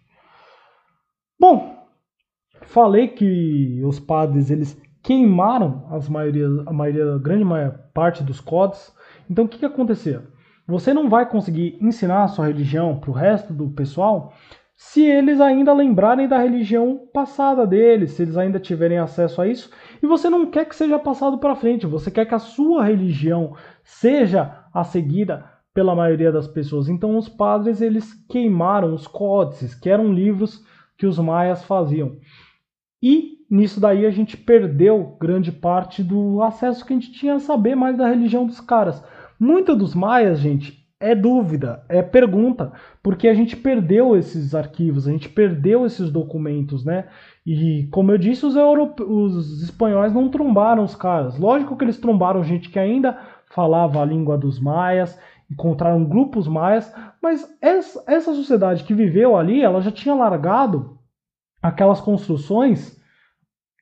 Bom, 1.40 1.78
falei 2.64 3.10
que 3.10 3.80
os 3.86 4.00
padres 4.00 4.50
eles 4.50 4.82
queimaram 5.04 5.86
as 5.92 6.10
maioria, 6.10 6.48
a 6.66 6.74
maioria, 6.74 7.14
a 7.14 7.20
grande 7.20 7.46
parte 7.94 8.24
dos 8.24 8.42
códigos. 8.42 8.92
Então 9.30 9.46
o 9.46 9.48
que, 9.48 9.60
que 9.60 9.66
acontecia? 9.66 10.26
Você 10.68 10.94
não 10.94 11.10
vai 11.10 11.30
conseguir 11.30 11.78
ensinar 11.80 12.24
a 12.24 12.28
sua 12.28 12.48
religião 12.48 13.00
para 13.00 13.10
o 13.10 13.14
resto 13.14 13.54
do 13.54 13.70
pessoal 13.70 14.34
se 14.76 15.02
eles 15.02 15.42
ainda 15.42 15.74
lembrarem 15.74 16.28
da 16.28 16.38
religião 16.38 17.02
passada 17.12 17.66
deles, 17.66 18.12
se 18.12 18.22
eles 18.22 18.38
ainda 18.38 18.60
tiverem 18.60 19.00
acesso 19.00 19.42
a 19.42 19.48
isso, 19.48 19.72
e 20.04 20.06
você 20.06 20.30
não 20.30 20.46
quer 20.46 20.66
que 20.66 20.76
seja 20.76 21.00
passado 21.00 21.40
para 21.40 21.56
frente, 21.56 21.88
você 21.88 22.12
quer 22.12 22.26
que 22.28 22.36
a 22.36 22.40
sua 22.40 22.84
religião 22.84 23.56
seja 23.84 24.66
a 24.72 24.84
seguida 24.84 25.50
pela 25.74 25.96
maioria 25.96 26.32
das 26.32 26.48
pessoas. 26.48 26.90
Então 26.90 27.18
os 27.18 27.28
padres 27.28 27.82
eles 27.82 28.14
queimaram 28.30 28.94
os 28.94 29.08
códices, 29.08 29.74
que 29.74 29.90
eram 29.90 30.14
livros 30.14 30.64
que 30.96 31.08
os 31.08 31.18
maias 31.18 31.64
faziam. 31.64 32.18
E 33.02 33.38
nisso 33.50 33.80
daí 33.80 34.06
a 34.06 34.12
gente 34.12 34.38
perdeu 34.38 35.18
grande 35.20 35.52
parte 35.52 36.04
do 36.04 36.42
acesso 36.44 36.86
que 36.86 36.94
a 36.94 36.96
gente 36.96 37.12
tinha 37.12 37.36
a 37.36 37.40
saber 37.40 37.76
mais 37.76 37.98
da 37.98 38.08
religião 38.08 38.46
dos 38.46 38.60
caras. 38.60 39.04
Muitos 39.40 39.78
dos 39.78 39.94
maias, 39.94 40.40
gente, 40.40 40.88
é 41.00 41.14
dúvida, 41.14 41.84
é 41.88 42.02
pergunta, 42.02 42.72
porque 43.04 43.28
a 43.28 43.34
gente 43.34 43.56
perdeu 43.56 44.16
esses 44.16 44.56
arquivos, 44.56 45.08
a 45.08 45.12
gente 45.12 45.30
perdeu 45.30 45.86
esses 45.86 46.10
documentos, 46.12 46.84
né? 46.84 47.08
E 47.46 47.88
como 47.92 48.12
eu 48.12 48.18
disse, 48.18 48.46
os, 48.46 48.56
os 48.56 49.62
espanhóis 49.62 50.12
não 50.12 50.30
trombaram 50.30 50.84
os 50.84 50.96
caras. 50.96 51.38
Lógico 51.38 51.78
que 51.78 51.86
eles 51.86 52.00
trombaram 52.00 52.44
gente 52.44 52.70
que 52.70 52.80
ainda 52.80 53.18
falava 53.52 54.02
a 54.02 54.06
língua 54.06 54.38
dos 54.38 54.60
maias, 54.60 55.20
encontraram 55.50 56.04
grupos 56.04 56.48
maias, 56.48 56.92
mas 57.22 57.48
essa, 57.62 58.04
essa 58.08 58.34
sociedade 58.34 58.84
que 58.84 58.94
viveu 58.94 59.38
ali, 59.38 59.62
ela 59.62 59.82
já 59.82 59.92
tinha 59.92 60.16
largado 60.16 60.98
aquelas 61.62 62.02
construções 62.02 62.98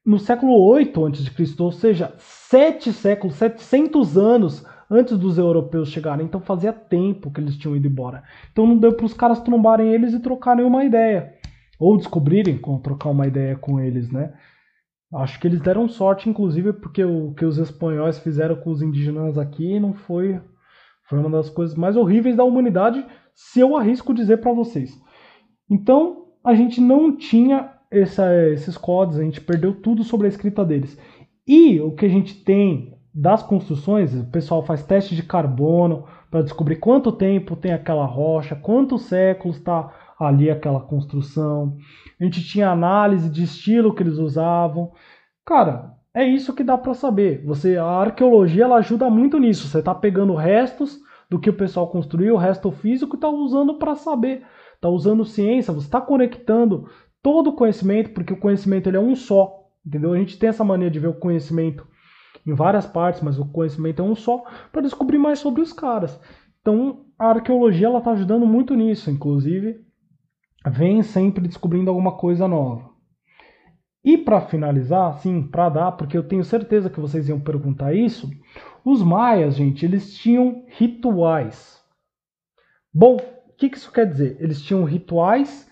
no 0.06 0.20
século 0.20 0.62
8 0.62 1.06
a.C., 1.08 1.56
ou 1.60 1.72
seja, 1.72 2.14
sete 2.18 2.94
séculos, 2.94 3.36
700 3.36 4.18
anos 4.18 4.66
antes 4.90 5.18
dos 5.18 5.38
europeus 5.38 5.90
chegarem. 5.90 6.26
Então 6.26 6.40
fazia 6.42 6.74
tempo 6.74 7.32
que 7.32 7.40
eles 7.40 7.58
tinham 7.58 7.76
ido 7.76 7.88
embora. 7.88 8.24
Então 8.52 8.66
não 8.66 8.78
deu 8.78 8.94
para 8.94 9.06
os 9.06 9.14
caras 9.14 9.40
trombarem 9.42 9.94
eles 9.94 10.14
e 10.14 10.20
trocarem 10.20 10.66
uma 10.66 10.84
ideia. 10.84 11.34
Ou 11.80 11.98
descobrirem 11.98 12.58
como 12.58 12.80
trocar 12.80 13.10
uma 13.10 13.28
ideia 13.28 13.56
com 13.56 13.80
eles, 13.80 14.12
né? 14.12 14.34
Acho 15.14 15.40
que 15.40 15.48
eles 15.48 15.62
deram 15.62 15.88
sorte, 15.88 16.30
inclusive, 16.30 16.74
porque 16.74 17.04
o 17.04 17.34
que 17.34 17.46
os 17.46 17.58
espanhóis 17.58 18.20
fizeram 18.20 18.56
com 18.56 18.72
os 18.72 18.82
indígenas 18.82 19.38
aqui 19.38 19.80
não 19.80 19.94
foi, 19.94 20.42
foi 21.08 21.20
uma 21.20 21.30
das 21.30 21.50
coisas 21.50 21.76
mais 21.76 21.96
horríveis 21.96 22.36
da 22.36 22.44
humanidade, 22.44 23.06
se 23.34 23.60
eu 23.60 23.78
arrisco 23.78 24.14
dizer 24.14 24.38
para 24.38 24.52
vocês. 24.52 25.00
Então, 25.70 26.26
a 26.44 26.54
gente 26.54 26.82
não 26.82 27.16
tinha 27.16 27.72
essa, 27.90 28.26
esses 28.50 28.78
códigos, 28.78 29.20
a 29.20 29.24
gente 29.24 29.42
perdeu 29.42 29.74
tudo 29.74 30.04
sobre 30.04 30.28
a 30.28 30.30
escrita 30.30 30.66
deles. 30.66 31.00
E 31.48 31.80
o 31.80 31.92
que 31.92 32.06
a 32.06 32.10
gente 32.10 32.44
tem 32.44 32.94
das 33.16 33.42
construções, 33.42 34.14
o 34.14 34.26
pessoal 34.26 34.62
faz 34.62 34.84
teste 34.84 35.16
de 35.16 35.24
carbono 35.24 36.04
para 36.30 36.42
descobrir 36.42 36.76
quanto 36.76 37.14
tempo 37.14 37.56
tem 37.56 37.72
aquela 37.72 38.06
rocha, 38.06 38.58
quantos 38.58 39.04
séculos 39.04 39.56
está 39.56 39.90
ali 40.20 40.52
aquela 40.52 40.82
construção. 40.82 41.78
A 42.20 42.24
gente 42.26 42.44
tinha 42.44 42.70
análise 42.70 43.30
de 43.30 43.44
estilo 43.44 43.94
que 43.96 44.04
eles 44.04 44.18
usavam. 44.18 44.92
Cara, 45.46 45.94
é 46.14 46.26
isso 46.26 46.54
que 46.54 46.62
dá 46.62 46.78
para 46.78 46.94
saber. 46.94 47.42
Você, 47.46 47.78
a 47.78 47.86
arqueologia 47.86 48.66
ela 48.66 48.78
ajuda 48.78 49.10
muito 49.10 49.40
nisso. 49.40 49.70
Você 49.70 49.80
está 49.80 49.96
pegando 49.96 50.36
restos 50.36 51.00
do 51.30 51.40
que 51.40 51.50
o 51.50 51.56
pessoal 51.58 51.88
construiu, 51.88 52.36
o 52.36 52.38
resto 52.38 52.70
físico, 52.70 53.16
está 53.16 53.30
usando 53.30 53.76
para 53.76 53.96
saber. 53.96 54.44
Está 54.74 54.90
usando 54.90 55.24
ciência. 55.24 55.74
Você 55.74 55.88
está 55.88 56.02
conectando 56.02 56.90
todo 57.24 57.52
o 57.52 57.56
conhecimento, 57.56 58.10
porque 58.10 58.34
o 58.34 58.40
conhecimento 58.40 58.90
ele 58.90 58.98
é 58.98 59.02
um 59.02 59.16
só. 59.16 59.70
Entendeu? 59.86 60.12
A 60.12 60.18
gente 60.18 60.38
tem 60.38 60.50
essa 60.50 60.66
mania 60.66 60.92
de 60.92 61.00
ver 61.00 61.08
o 61.08 61.14
conhecimento 61.14 61.88
em 62.46 62.54
várias 62.54 62.86
partes, 62.86 63.22
mas 63.22 63.40
o 63.40 63.46
conhecimento 63.46 64.02
é 64.02 64.06
um 64.06 64.16
só, 64.16 64.44
para 64.72 64.82
descobrir 64.82 65.18
mais 65.18 65.40
sobre 65.40 65.62
os 65.62 65.74
caras. 65.74 66.20
Então, 66.62 67.06
a 67.18 67.30
arqueologia 67.30 67.88
ela 67.88 68.00
está 68.00 68.12
ajudando 68.12 68.46
muito 68.46 68.76
nisso, 68.76 69.10
inclusive, 69.10 69.84
vem 70.68 71.02
sempre 71.04 71.48
descobrindo 71.48 71.90
alguma 71.90 72.14
coisa 72.14 72.48
nova. 72.48 72.90
E 74.04 74.18
para 74.18 74.42
finalizar, 74.42 75.10
assim, 75.10 75.42
para 75.42 75.70
dar, 75.70 75.92
porque 75.94 76.16
eu 76.16 76.28
tenho 76.28 76.44
certeza 76.44 76.90
que 76.90 77.00
vocês 77.00 77.28
iam 77.28 77.40
perguntar 77.40 77.94
isso, 77.94 78.30
os 78.84 79.02
maias, 79.02 79.56
gente, 79.56 79.84
eles 79.84 80.14
tinham 80.16 80.64
rituais. 80.68 81.84
Bom, 82.94 83.16
o 83.16 83.54
que, 83.58 83.68
que 83.68 83.78
isso 83.78 83.92
quer 83.92 84.06
dizer? 84.08 84.38
Eles 84.40 84.62
tinham 84.62 84.84
rituais 84.84 85.68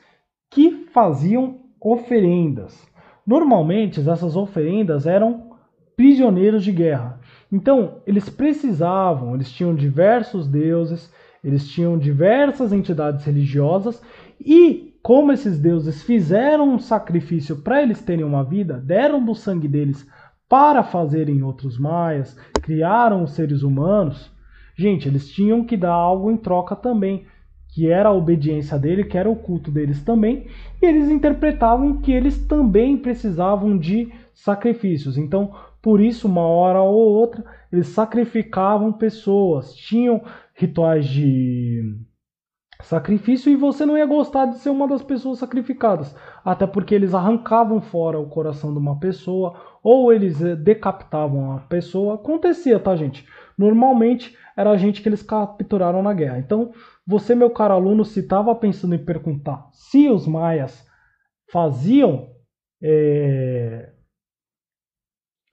que 0.50 0.88
faziam 0.92 1.60
oferendas. 1.80 2.88
Normalmente, 3.26 4.00
essas 4.00 4.36
oferendas 4.36 5.06
eram 5.06 5.43
prisioneiros 5.96 6.64
de 6.64 6.72
guerra. 6.72 7.20
Então, 7.52 8.02
eles 8.06 8.30
precisavam, 8.30 9.36
eles 9.36 9.52
tinham 9.52 9.76
diversos 9.76 10.48
deuses, 10.48 11.12
eles 11.44 11.68
tinham 11.68 11.98
diversas 11.98 12.72
entidades 12.72 13.26
religiosas 13.26 14.02
e 14.40 14.94
como 15.04 15.34
esses 15.34 15.60
deuses 15.60 16.02
fizeram 16.02 16.74
um 16.76 16.80
sacrifício 16.80 17.58
para 17.58 17.84
eles 17.84 18.02
terem 18.02 18.24
uma 18.24 18.44
vida, 18.44 18.78
deram 18.78 19.24
do 19.24 19.36
sangue 19.36 19.68
deles 19.68 20.08
para 20.48 20.82
fazerem 20.82 21.44
outros 21.44 21.78
maias, 21.78 22.38
criaram 22.62 23.24
os 23.24 23.32
seres 23.32 23.64
humanos, 23.64 24.32
gente, 24.78 25.08
eles 25.08 25.30
tinham 25.30 25.66
que 25.66 25.76
dar 25.76 25.92
algo 25.92 26.32
em 26.32 26.38
troca 26.38 26.76
também, 26.76 27.26
que 27.74 27.90
era 27.90 28.10
a 28.10 28.14
obediência 28.14 28.78
dele, 28.78 29.04
que 29.04 29.18
era 29.18 29.30
o 29.30 29.36
culto 29.36 29.72
deles 29.72 30.02
também, 30.04 30.48
e 30.82 30.86
eles 30.86 31.10
interpretavam 31.10 31.98
que 31.98 32.12
eles 32.12 32.38
também 32.46 32.98
precisavam 32.98 33.78
de 33.78 34.14
sacrifícios. 34.34 35.18
Então, 35.18 35.54
por 35.84 36.00
isso, 36.00 36.30
uma 36.30 36.48
hora 36.48 36.82
ou 36.82 36.96
outra, 36.96 37.44
eles 37.70 37.88
sacrificavam 37.88 38.94
pessoas, 38.94 39.76
tinham 39.76 40.24
rituais 40.56 41.06
de 41.06 42.00
sacrifício 42.82 43.52
e 43.52 43.58
você 43.58 43.86
não 43.86 43.98
ia 43.98 44.06
gostar 44.06 44.46
de 44.46 44.60
ser 44.60 44.70
uma 44.70 44.88
das 44.88 45.04
pessoas 45.04 45.40
sacrificadas, 45.40 46.16
até 46.44 46.66
porque 46.66 46.96
eles 46.96 47.14
arrancavam 47.14 47.82
fora 47.82 48.18
o 48.18 48.30
coração 48.30 48.72
de 48.72 48.80
uma 48.80 48.98
pessoa 48.98 49.60
ou 49.84 50.14
eles 50.14 50.42
eh, 50.42 50.56
decapitavam 50.56 51.52
a 51.52 51.60
pessoa. 51.60 52.16
Acontecia, 52.16 52.80
tá, 52.80 52.96
gente? 52.96 53.28
Normalmente 53.58 54.38
era 54.56 54.72
a 54.72 54.78
gente 54.78 55.02
que 55.02 55.10
eles 55.10 55.22
capturaram 55.22 56.02
na 56.02 56.14
guerra. 56.14 56.40
Então, 56.40 56.72
você, 57.06 57.36
meu 57.36 57.50
caro 57.50 57.74
aluno, 57.74 58.06
se 58.06 58.22
estava 58.22 58.56
pensando 58.56 58.96
em 58.96 59.04
perguntar 59.04 59.68
se 59.74 60.08
os 60.08 60.26
maias 60.26 60.86
faziam 61.52 62.30
é, 62.82 63.93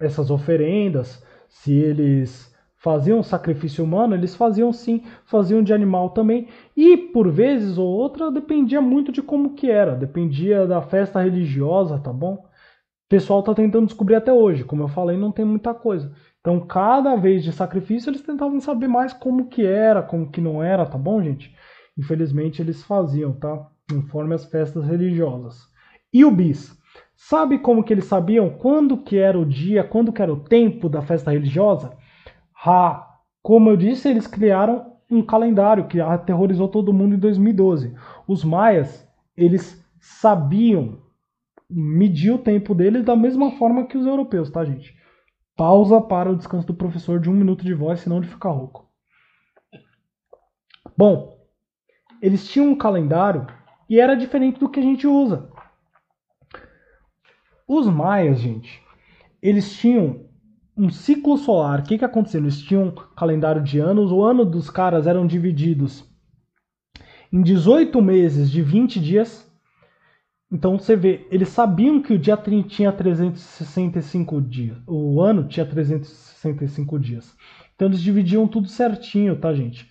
essas 0.01 0.31
oferendas, 0.31 1.23
se 1.49 1.73
eles 1.75 2.51
faziam 2.77 3.23
sacrifício 3.23 3.85
humano, 3.85 4.15
eles 4.15 4.35
faziam 4.35 4.73
sim, 4.73 5.03
faziam 5.27 5.63
de 5.63 5.73
animal 5.73 6.11
também. 6.11 6.49
E 6.77 6.97
por 6.97 7.31
vezes 7.31 7.77
ou 7.77 7.87
outra 7.87 8.31
dependia 8.31 8.81
muito 8.81 9.13
de 9.13 9.23
como 9.23 9.55
que 9.55 9.71
era, 9.71 9.95
dependia 9.95 10.67
da 10.67 10.81
festa 10.81 11.21
religiosa, 11.23 11.99
tá 11.99 12.13
bom? 12.13 12.35
O 12.35 13.09
pessoal 13.11 13.43
tá 13.43 13.55
tentando 13.55 13.87
descobrir 13.87 14.15
até 14.15 14.33
hoje, 14.33 14.65
como 14.65 14.83
eu 14.85 14.89
falei, 14.89 15.17
não 15.17 15.33
tem 15.33 15.45
muita 15.45 15.75
coisa. 15.75 16.13
Então, 16.41 16.61
cada 16.61 17.17
vez 17.17 17.45
de 17.45 17.53
sacrifício, 17.53 18.09
eles 18.09 18.23
tentavam 18.23 18.61
saber 18.61 18.89
mais 18.89 19.13
como 19.13 19.49
que 19.49 19.67
era, 19.67 20.03
como 20.03 20.31
que 20.31 20.41
não 20.41 20.63
era, 20.63 20.87
tá 20.87 20.97
bom, 20.97 21.23
gente? 21.23 21.55
Infelizmente, 21.99 22.63
eles 22.63 22.83
faziam, 22.83 23.33
tá? 23.33 23.69
Conforme 23.91 24.35
as 24.35 24.47
festas 24.47 24.87
religiosas. 24.87 25.59
E 26.13 26.25
o 26.25 26.31
bis? 26.31 26.80
Sabe 27.22 27.59
como 27.59 27.85
que 27.85 27.92
eles 27.92 28.06
sabiam 28.06 28.48
quando 28.48 28.96
que 28.96 29.18
era 29.18 29.38
o 29.38 29.44
dia, 29.44 29.85
quando 29.85 30.11
que 30.11 30.22
era 30.22 30.33
o 30.33 30.40
tempo 30.40 30.88
da 30.88 31.02
festa 31.02 31.30
religiosa? 31.30 31.96
Ha! 32.64 33.06
Como 33.42 33.68
eu 33.68 33.76
disse, 33.76 34.09
eles 34.09 34.26
criaram 34.26 34.94
um 35.09 35.22
calendário 35.22 35.87
que 35.87 36.00
aterrorizou 36.00 36.66
todo 36.66 36.94
mundo 36.94 37.14
em 37.14 37.18
2012. 37.18 37.94
Os 38.26 38.42
maias, 38.42 39.06
eles 39.37 39.87
sabiam 40.00 41.02
medir 41.68 42.33
o 42.33 42.38
tempo 42.38 42.74
deles 42.74 43.04
da 43.04 43.14
mesma 43.14 43.52
forma 43.52 43.87
que 43.87 43.98
os 43.98 44.06
europeus, 44.06 44.50
tá, 44.50 44.64
gente? 44.64 44.96
Pausa 45.54 46.00
para 46.00 46.33
o 46.33 46.37
descanso 46.37 46.66
do 46.66 46.74
professor 46.74 47.20
de 47.20 47.28
um 47.28 47.35
minuto 47.35 47.62
de 47.64 47.74
voz, 47.74 48.00
senão 48.00 48.16
ele 48.16 48.28
fica 48.28 48.48
rouco. 48.48 48.88
Bom, 50.96 51.38
eles 52.22 52.48
tinham 52.48 52.70
um 52.70 52.76
calendário 52.76 53.46
e 53.90 54.00
era 54.00 54.16
diferente 54.16 54.59
do 54.59 54.70
que 54.70 54.80
a 54.80 54.83
gente 54.83 55.06
usa. 55.06 55.50
Os 57.72 57.87
maias, 57.87 58.40
gente, 58.40 58.83
eles 59.40 59.72
tinham 59.78 60.24
um 60.76 60.90
ciclo 60.90 61.38
solar. 61.38 61.78
O 61.78 61.83
que, 61.85 61.98
que 61.98 62.04
aconteceu? 62.04 62.40
Eles 62.40 62.61
tinham 62.61 62.88
um 62.88 62.90
calendário 62.90 63.62
de 63.62 63.78
anos, 63.78 64.11
o 64.11 64.24
ano 64.24 64.44
dos 64.44 64.68
caras 64.68 65.06
eram 65.06 65.24
divididos 65.24 66.04
em 67.33 67.40
18 67.40 68.02
meses 68.02 68.50
de 68.50 68.61
20 68.61 68.98
dias. 68.98 69.48
Então 70.50 70.80
você 70.80 70.96
vê, 70.96 71.28
eles 71.30 71.50
sabiam 71.50 72.02
que 72.02 72.12
o 72.12 72.18
dia 72.18 72.37
tinha 72.66 72.90
365 72.90 74.42
dias, 74.42 74.76
o 74.85 75.22
ano 75.22 75.46
tinha 75.46 75.64
365 75.64 76.98
dias. 76.98 77.37
Então 77.76 77.87
eles 77.87 78.02
dividiam 78.02 78.48
tudo 78.48 78.66
certinho, 78.66 79.37
tá, 79.37 79.54
gente? 79.54 79.88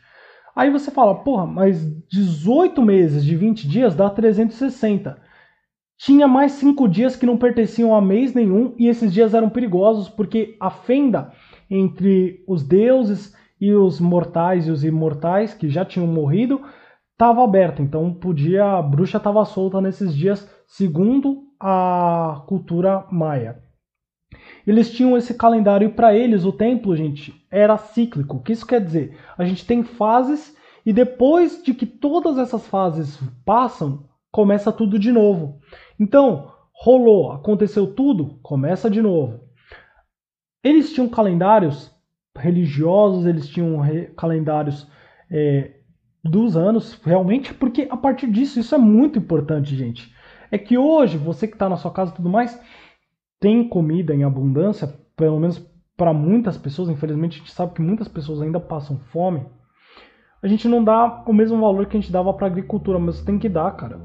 Aí 0.53 0.69
você 0.69 0.91
fala, 0.91 1.15
porra, 1.23 1.45
mas 1.45 1.81
18 2.09 2.81
meses 2.81 3.23
de 3.23 3.37
20 3.37 3.69
dias 3.69 3.95
dá 3.95 4.09
360. 4.09 5.28
Tinha 5.99 6.29
mais 6.29 6.53
cinco 6.53 6.87
dias 6.87 7.17
que 7.17 7.25
não 7.25 7.37
pertenciam 7.37 7.93
a 7.93 8.01
mês 8.01 8.33
nenhum, 8.33 8.73
e 8.77 8.87
esses 8.87 9.13
dias 9.13 9.33
eram 9.33 9.49
perigosos 9.49 10.07
porque 10.07 10.55
a 10.57 10.69
fenda 10.69 11.33
entre 11.69 12.41
os 12.47 12.63
deuses 12.63 13.35
e 13.59 13.73
os 13.73 13.99
mortais 13.99 14.65
e 14.65 14.71
os 14.71 14.85
imortais 14.85 15.53
que 15.53 15.67
já 15.67 15.83
tinham 15.83 16.07
morrido 16.07 16.61
estava 17.11 17.43
aberta. 17.43 17.81
Então 17.81 18.13
podia 18.13 18.77
a 18.77 18.81
bruxa 18.81 19.17
estava 19.17 19.43
solta 19.43 19.81
nesses 19.81 20.15
dias, 20.15 20.49
segundo 20.65 21.43
a 21.59 22.43
cultura 22.47 23.05
maia. 23.11 23.61
Eles 24.65 24.89
tinham 24.91 25.17
esse 25.17 25.33
calendário 25.33 25.89
e 25.89 25.91
para 25.91 26.15
eles 26.15 26.45
o 26.45 26.53
templo, 26.53 26.95
gente, 26.95 27.33
era 27.51 27.77
cíclico. 27.77 28.37
O 28.37 28.41
que 28.41 28.53
isso 28.53 28.65
quer 28.65 28.79
dizer? 28.79 29.17
A 29.37 29.43
gente 29.43 29.65
tem 29.65 29.83
fases 29.83 30.55
e 30.85 30.93
depois 30.93 31.61
de 31.61 31.73
que 31.73 31.85
todas 31.85 32.37
essas 32.37 32.65
fases 32.67 33.19
passam, 33.45 34.07
começa 34.31 34.71
tudo 34.71 34.99
de 34.99 35.11
novo. 35.11 35.59
Então, 35.99 36.51
rolou, 36.73 37.31
aconteceu 37.31 37.93
tudo, 37.93 38.39
começa 38.41 38.89
de 38.89 39.01
novo. 39.01 39.41
Eles 40.63 40.93
tinham 40.93 41.09
calendários 41.09 41.91
religiosos, 42.35 43.25
eles 43.25 43.47
tinham 43.47 43.81
calendários 44.15 44.87
é, 45.29 45.79
dos 46.23 46.55
anos, 46.55 46.99
realmente, 47.03 47.53
porque 47.53 47.87
a 47.89 47.97
partir 47.97 48.31
disso, 48.31 48.59
isso 48.59 48.75
é 48.75 48.77
muito 48.77 49.19
importante, 49.19 49.75
gente. 49.75 50.13
É 50.51 50.57
que 50.57 50.77
hoje, 50.77 51.17
você 51.17 51.47
que 51.47 51.53
está 51.53 51.69
na 51.69 51.77
sua 51.77 51.91
casa 51.91 52.11
e 52.11 52.15
tudo 52.15 52.29
mais, 52.29 52.59
tem 53.39 53.67
comida 53.67 54.13
em 54.13 54.23
abundância, 54.23 54.93
pelo 55.15 55.39
menos 55.39 55.59
para 55.95 56.13
muitas 56.13 56.57
pessoas, 56.57 56.89
infelizmente 56.89 57.35
a 57.35 57.39
gente 57.39 57.51
sabe 57.51 57.73
que 57.73 57.81
muitas 57.81 58.07
pessoas 58.07 58.41
ainda 58.41 58.59
passam 58.59 58.97
fome. 59.11 59.45
A 60.41 60.47
gente 60.47 60.67
não 60.67 60.81
dá 60.81 61.23
o 61.27 61.33
mesmo 61.33 61.59
valor 61.59 61.85
que 61.85 61.97
a 61.97 61.99
gente 61.99 62.11
dava 62.11 62.33
para 62.33 62.47
agricultura, 62.47 62.97
mas 62.97 63.21
tem 63.21 63.37
que 63.37 63.49
dar, 63.49 63.71
cara. 63.75 63.99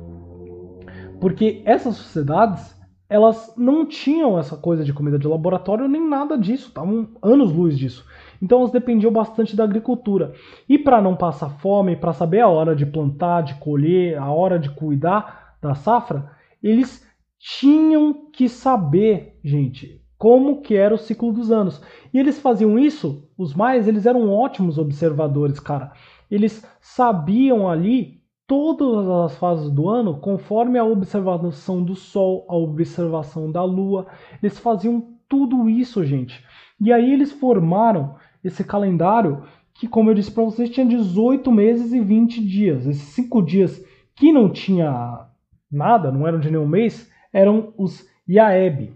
Porque 1.21 1.63
essas 1.65 1.97
sociedades, 1.97 2.75
elas 3.09 3.53
não 3.57 3.87
tinham 3.87 4.39
essa 4.39 4.57
coisa 4.57 4.85
de 4.85 4.93
comida 4.93 5.19
de 5.19 5.29
laboratório 5.29 5.89
nem 5.89 6.07
nada 6.07 6.37
disso, 6.37 6.69
estavam 6.69 7.09
anos-luz 7.23 7.79
disso. 7.79 8.05
Então 8.43 8.59
elas 8.59 8.71
dependiam 8.71 9.13
bastante 9.13 9.57
da 9.57 9.65
agricultura. 9.65 10.35
E 10.69 10.79
para 10.79 11.01
não 11.01 11.17
passar 11.17 11.51
fome, 11.61 11.97
para 11.97 12.13
saber 12.13 12.41
a 12.41 12.49
hora 12.49 12.75
de 12.75 12.85
plantar, 12.85 13.43
de 13.43 13.55
colher, 13.55 14.19
a 14.19 14.31
hora 14.31 14.59
de 14.59 14.71
cuidar 14.71 15.57
da 15.63 15.75
safra, 15.75 16.31
eles 16.63 17.07
tinham 17.39 18.31
que 18.33 18.49
saber, 18.49 19.39
gente, 19.43 20.03
como 20.17 20.63
que 20.63 20.75
era 20.75 20.95
o 20.95 20.99
ciclo 20.99 21.33
dos 21.33 21.51
anos. 21.51 21.83
E 22.13 22.19
eles 22.19 22.41
faziam 22.41 22.79
isso, 22.79 23.29
os 23.37 23.55
maias, 23.55 23.87
eles 23.87 24.07
eram 24.07 24.31
ótimos 24.31 24.79
observadores, 24.79 25.61
cara. 25.61 25.93
Eles 26.31 26.67
sabiam 26.81 27.69
ali 27.69 28.24
todas 28.47 29.09
as 29.09 29.39
fases 29.39 29.71
do 29.71 29.89
ano, 29.89 30.19
conforme 30.19 30.79
a 30.79 30.85
observação 30.85 31.83
do 31.83 31.95
Sol, 31.95 32.47
a 32.49 32.55
observação 32.55 33.51
da 33.51 33.65
Lua. 33.65 34.07
Eles 34.43 34.59
faziam 34.59 35.15
tudo 35.29 35.69
isso, 35.69 36.05
gente. 36.05 36.45
E 36.81 36.93
aí 36.93 37.13
eles 37.13 37.33
formaram 37.33 38.17
esse 38.43 38.63
calendário 38.63 39.43
que, 39.75 39.89
como 39.89 40.11
eu 40.11 40.15
disse 40.15 40.31
para 40.31 40.45
vocês, 40.45 40.71
tinha 40.71 40.87
18 40.87 41.51
meses 41.51 41.93
e 41.93 42.01
20 42.01 42.45
dias. 42.45 42.87
Esses 42.87 43.09
cinco 43.15 43.43
dias 43.43 43.85
que 44.15 44.33
não 44.33 44.51
tinha 44.51 45.27
nada, 45.71 46.13
não 46.13 46.27
eram 46.27 46.39
de 46.39 46.51
nenhum 46.51 46.69
mês, 46.69 47.11
eram 47.33 47.73
os 47.77 48.07
Yaeb. 48.29 48.93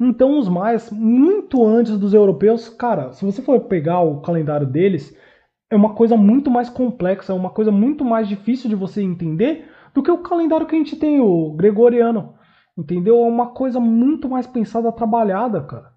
Então 0.00 0.38
os 0.38 0.48
maias, 0.48 0.90
muito 0.90 1.64
antes 1.64 1.96
dos 1.98 2.12
europeus, 2.12 2.68
cara, 2.68 3.12
se 3.12 3.24
você 3.24 3.40
for 3.40 3.60
pegar 3.60 4.00
o 4.00 4.20
calendário 4.20 4.66
deles, 4.66 5.16
é 5.74 5.78
uma 5.78 5.94
coisa 5.94 6.16
muito 6.16 6.50
mais 6.50 6.68
complexa, 6.68 7.32
é 7.32 7.36
uma 7.36 7.50
coisa 7.50 7.70
muito 7.70 8.04
mais 8.04 8.28
difícil 8.28 8.68
de 8.68 8.76
você 8.76 9.02
entender 9.02 9.68
do 9.92 10.02
que 10.02 10.10
o 10.10 10.18
calendário 10.18 10.66
que 10.66 10.74
a 10.74 10.78
gente 10.78 10.96
tem, 10.96 11.20
o 11.20 11.52
gregoriano. 11.52 12.34
Entendeu? 12.76 13.18
É 13.18 13.28
uma 13.28 13.48
coisa 13.48 13.78
muito 13.78 14.28
mais 14.28 14.46
pensada, 14.46 14.90
trabalhada, 14.90 15.60
cara. 15.62 15.92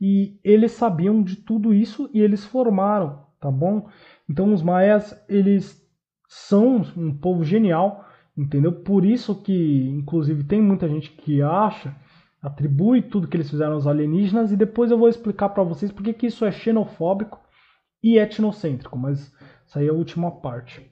E 0.00 0.38
eles 0.42 0.72
sabiam 0.72 1.22
de 1.22 1.36
tudo 1.36 1.72
isso 1.72 2.10
e 2.12 2.20
eles 2.20 2.44
formaram, 2.44 3.20
tá 3.40 3.50
bom? 3.50 3.88
Então 4.28 4.52
os 4.52 4.62
maias, 4.62 5.16
eles 5.28 5.80
são 6.28 6.82
um 6.96 7.14
povo 7.14 7.44
genial 7.44 8.08
Entendeu? 8.38 8.70
Por 8.70 9.04
isso 9.04 9.34
que, 9.34 9.88
inclusive, 9.88 10.44
tem 10.44 10.62
muita 10.62 10.88
gente 10.88 11.10
que 11.10 11.42
acha, 11.42 11.92
atribui 12.40 13.02
tudo 13.02 13.26
que 13.26 13.36
eles 13.36 13.50
fizeram 13.50 13.72
aos 13.72 13.84
alienígenas 13.84 14.52
e 14.52 14.56
depois 14.56 14.92
eu 14.92 14.96
vou 14.96 15.08
explicar 15.08 15.48
para 15.48 15.64
vocês 15.64 15.90
porque 15.90 16.12
que 16.12 16.28
isso 16.28 16.44
é 16.44 16.52
xenofóbico 16.52 17.40
e 18.02 18.18
etnocêntrico, 18.18 18.98
mas 18.98 19.32
isso 19.66 19.78
aí 19.78 19.86
é 19.86 19.90
a 19.90 19.94
última 19.94 20.30
parte. 20.30 20.90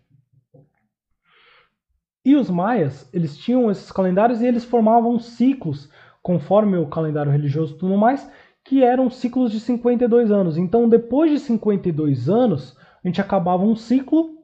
E 2.25 2.35
os 2.35 2.51
maias, 2.51 3.09
eles 3.13 3.37
tinham 3.37 3.71
esses 3.71 3.93
calendários 3.93 4.41
e 4.41 4.47
eles 4.47 4.65
formavam 4.65 5.19
ciclos, 5.19 5.89
conforme 6.23 6.77
o 6.77 6.89
calendário 6.89 7.31
religioso 7.31 7.75
e 7.75 7.79
tudo 7.79 7.97
mais, 7.97 8.29
que 8.65 8.83
eram 8.83 9.09
ciclos 9.09 9.53
de 9.53 9.61
52 9.61 10.33
anos. 10.33 10.59
Então, 10.59 10.89
depois 10.89 11.31
de 11.31 11.39
52 11.39 12.29
anos, 12.29 12.77
a 13.05 13.07
gente 13.07 13.21
acabava 13.21 13.63
um 13.63 13.77
ciclo 13.77 14.37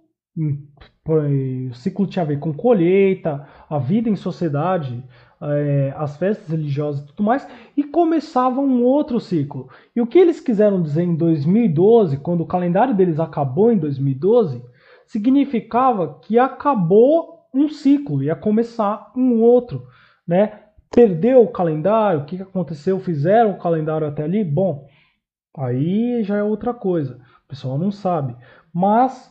o 1.05 1.75
ciclo 1.75 2.07
tinha 2.07 2.23
a 2.23 2.27
ver 2.27 2.39
com 2.39 2.53
colheita, 2.55 3.47
a 3.69 3.79
vida 3.79 4.09
em 4.09 4.17
sociedade, 4.17 5.05
é, 5.43 5.93
as 5.97 6.17
festas 6.17 6.49
religiosas 6.49 7.03
e 7.03 7.07
tudo 7.09 7.23
mais, 7.23 7.47
e 7.77 7.83
começava 7.83 8.61
um 8.61 8.83
outro 8.85 9.19
ciclo. 9.19 9.69
E 9.95 10.01
o 10.01 10.07
que 10.07 10.19
eles 10.19 10.41
quiseram 10.41 10.81
dizer 10.81 11.03
em 11.03 11.17
2012, 11.17 12.19
quando 12.19 12.43
o 12.43 12.47
calendário 12.47 12.95
deles 12.95 13.19
acabou 13.19 13.73
em 13.73 13.79
2012, 13.79 14.63
significava 15.07 16.21
que 16.21 16.39
acabou 16.39 17.41
um 17.53 17.69
ciclo, 17.69 18.23
ia 18.23 18.37
começar 18.37 19.13
um 19.17 19.43
outro, 19.43 19.87
né? 20.27 20.61
Perdeu 20.91 21.43
o 21.43 21.51
calendário, 21.51 22.21
o 22.21 22.25
que 22.25 22.41
aconteceu? 22.41 23.01
Fizeram 23.01 23.53
o 23.53 23.59
calendário 23.59 24.07
até 24.07 24.23
ali? 24.25 24.45
Bom, 24.45 24.87
aí 25.57 26.23
já 26.23 26.37
é 26.37 26.43
outra 26.43 26.75
coisa. 26.75 27.19
O 27.45 27.49
pessoal 27.49 27.79
não 27.79 27.91
sabe. 27.91 28.37
Mas, 28.73 29.31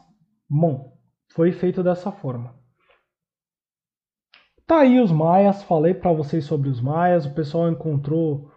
bom, 0.50 0.98
foi 1.30 1.52
feito 1.52 1.84
dessa 1.84 2.12
forma. 2.12 2.61
Tá 4.72 4.80
aí 4.80 5.02
os 5.02 5.12
maias, 5.12 5.62
falei 5.64 5.94
para 5.94 6.14
vocês 6.14 6.46
sobre 6.46 6.70
os 6.70 6.80
maias, 6.80 7.26
o 7.26 7.34
pessoal 7.34 7.70
encontrou 7.70 8.50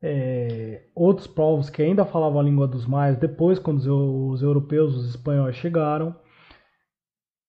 é, 0.00 0.84
outros 0.94 1.26
povos 1.26 1.68
que 1.68 1.82
ainda 1.82 2.06
falavam 2.06 2.40
a 2.40 2.42
língua 2.42 2.66
dos 2.66 2.86
maias 2.86 3.18
depois, 3.18 3.58
quando 3.58 3.76
os, 3.76 3.86
os 3.86 4.42
europeus, 4.42 4.96
os 4.96 5.10
espanhóis 5.10 5.54
chegaram. 5.56 6.16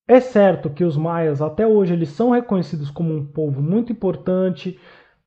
É 0.05 0.19
certo 0.19 0.69
que 0.69 0.83
os 0.83 0.97
maias 0.97 1.41
até 1.41 1.65
hoje 1.65 1.93
eles 1.93 2.09
são 2.09 2.31
reconhecidos 2.31 2.91
como 2.91 3.15
um 3.15 3.25
povo 3.25 3.61
muito 3.61 3.93
importante. 3.93 4.77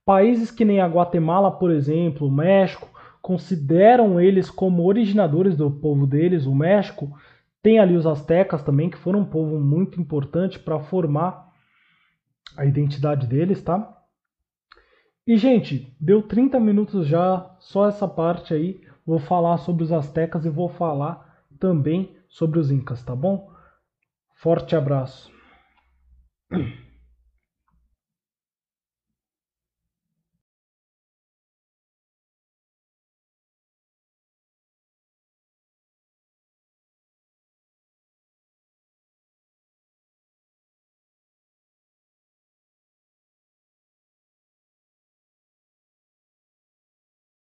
Países 0.04 0.50
que 0.50 0.62
nem 0.62 0.82
a 0.82 0.86
Guatemala, 0.86 1.52
por 1.52 1.70
exemplo, 1.70 2.26
o 2.26 2.30
México, 2.30 2.86
consideram 3.22 4.20
eles 4.20 4.50
como 4.50 4.84
originadores 4.84 5.56
do 5.56 5.70
povo 5.70 6.06
deles. 6.06 6.44
O 6.44 6.54
México 6.54 7.10
tem 7.62 7.78
ali 7.78 7.96
os 7.96 8.06
astecas 8.06 8.62
também, 8.62 8.90
que 8.90 8.98
foram 8.98 9.20
um 9.20 9.24
povo 9.24 9.58
muito 9.58 9.98
importante 9.98 10.58
para 10.58 10.78
formar 10.80 11.53
a 12.56 12.64
identidade 12.64 13.26
deles, 13.26 13.62
tá? 13.62 14.02
E, 15.26 15.36
gente, 15.36 15.96
deu 15.98 16.22
30 16.22 16.60
minutos 16.60 17.06
já, 17.06 17.56
só 17.58 17.88
essa 17.88 18.06
parte 18.06 18.52
aí. 18.52 18.80
Vou 19.06 19.18
falar 19.18 19.58
sobre 19.58 19.82
os 19.84 19.92
astecas 19.92 20.44
e 20.44 20.50
vou 20.50 20.68
falar 20.68 21.44
também 21.58 22.16
sobre 22.28 22.58
os 22.58 22.70
incas, 22.70 23.02
tá 23.02 23.14
bom? 23.14 23.50
Forte 24.34 24.76
abraço. 24.76 25.32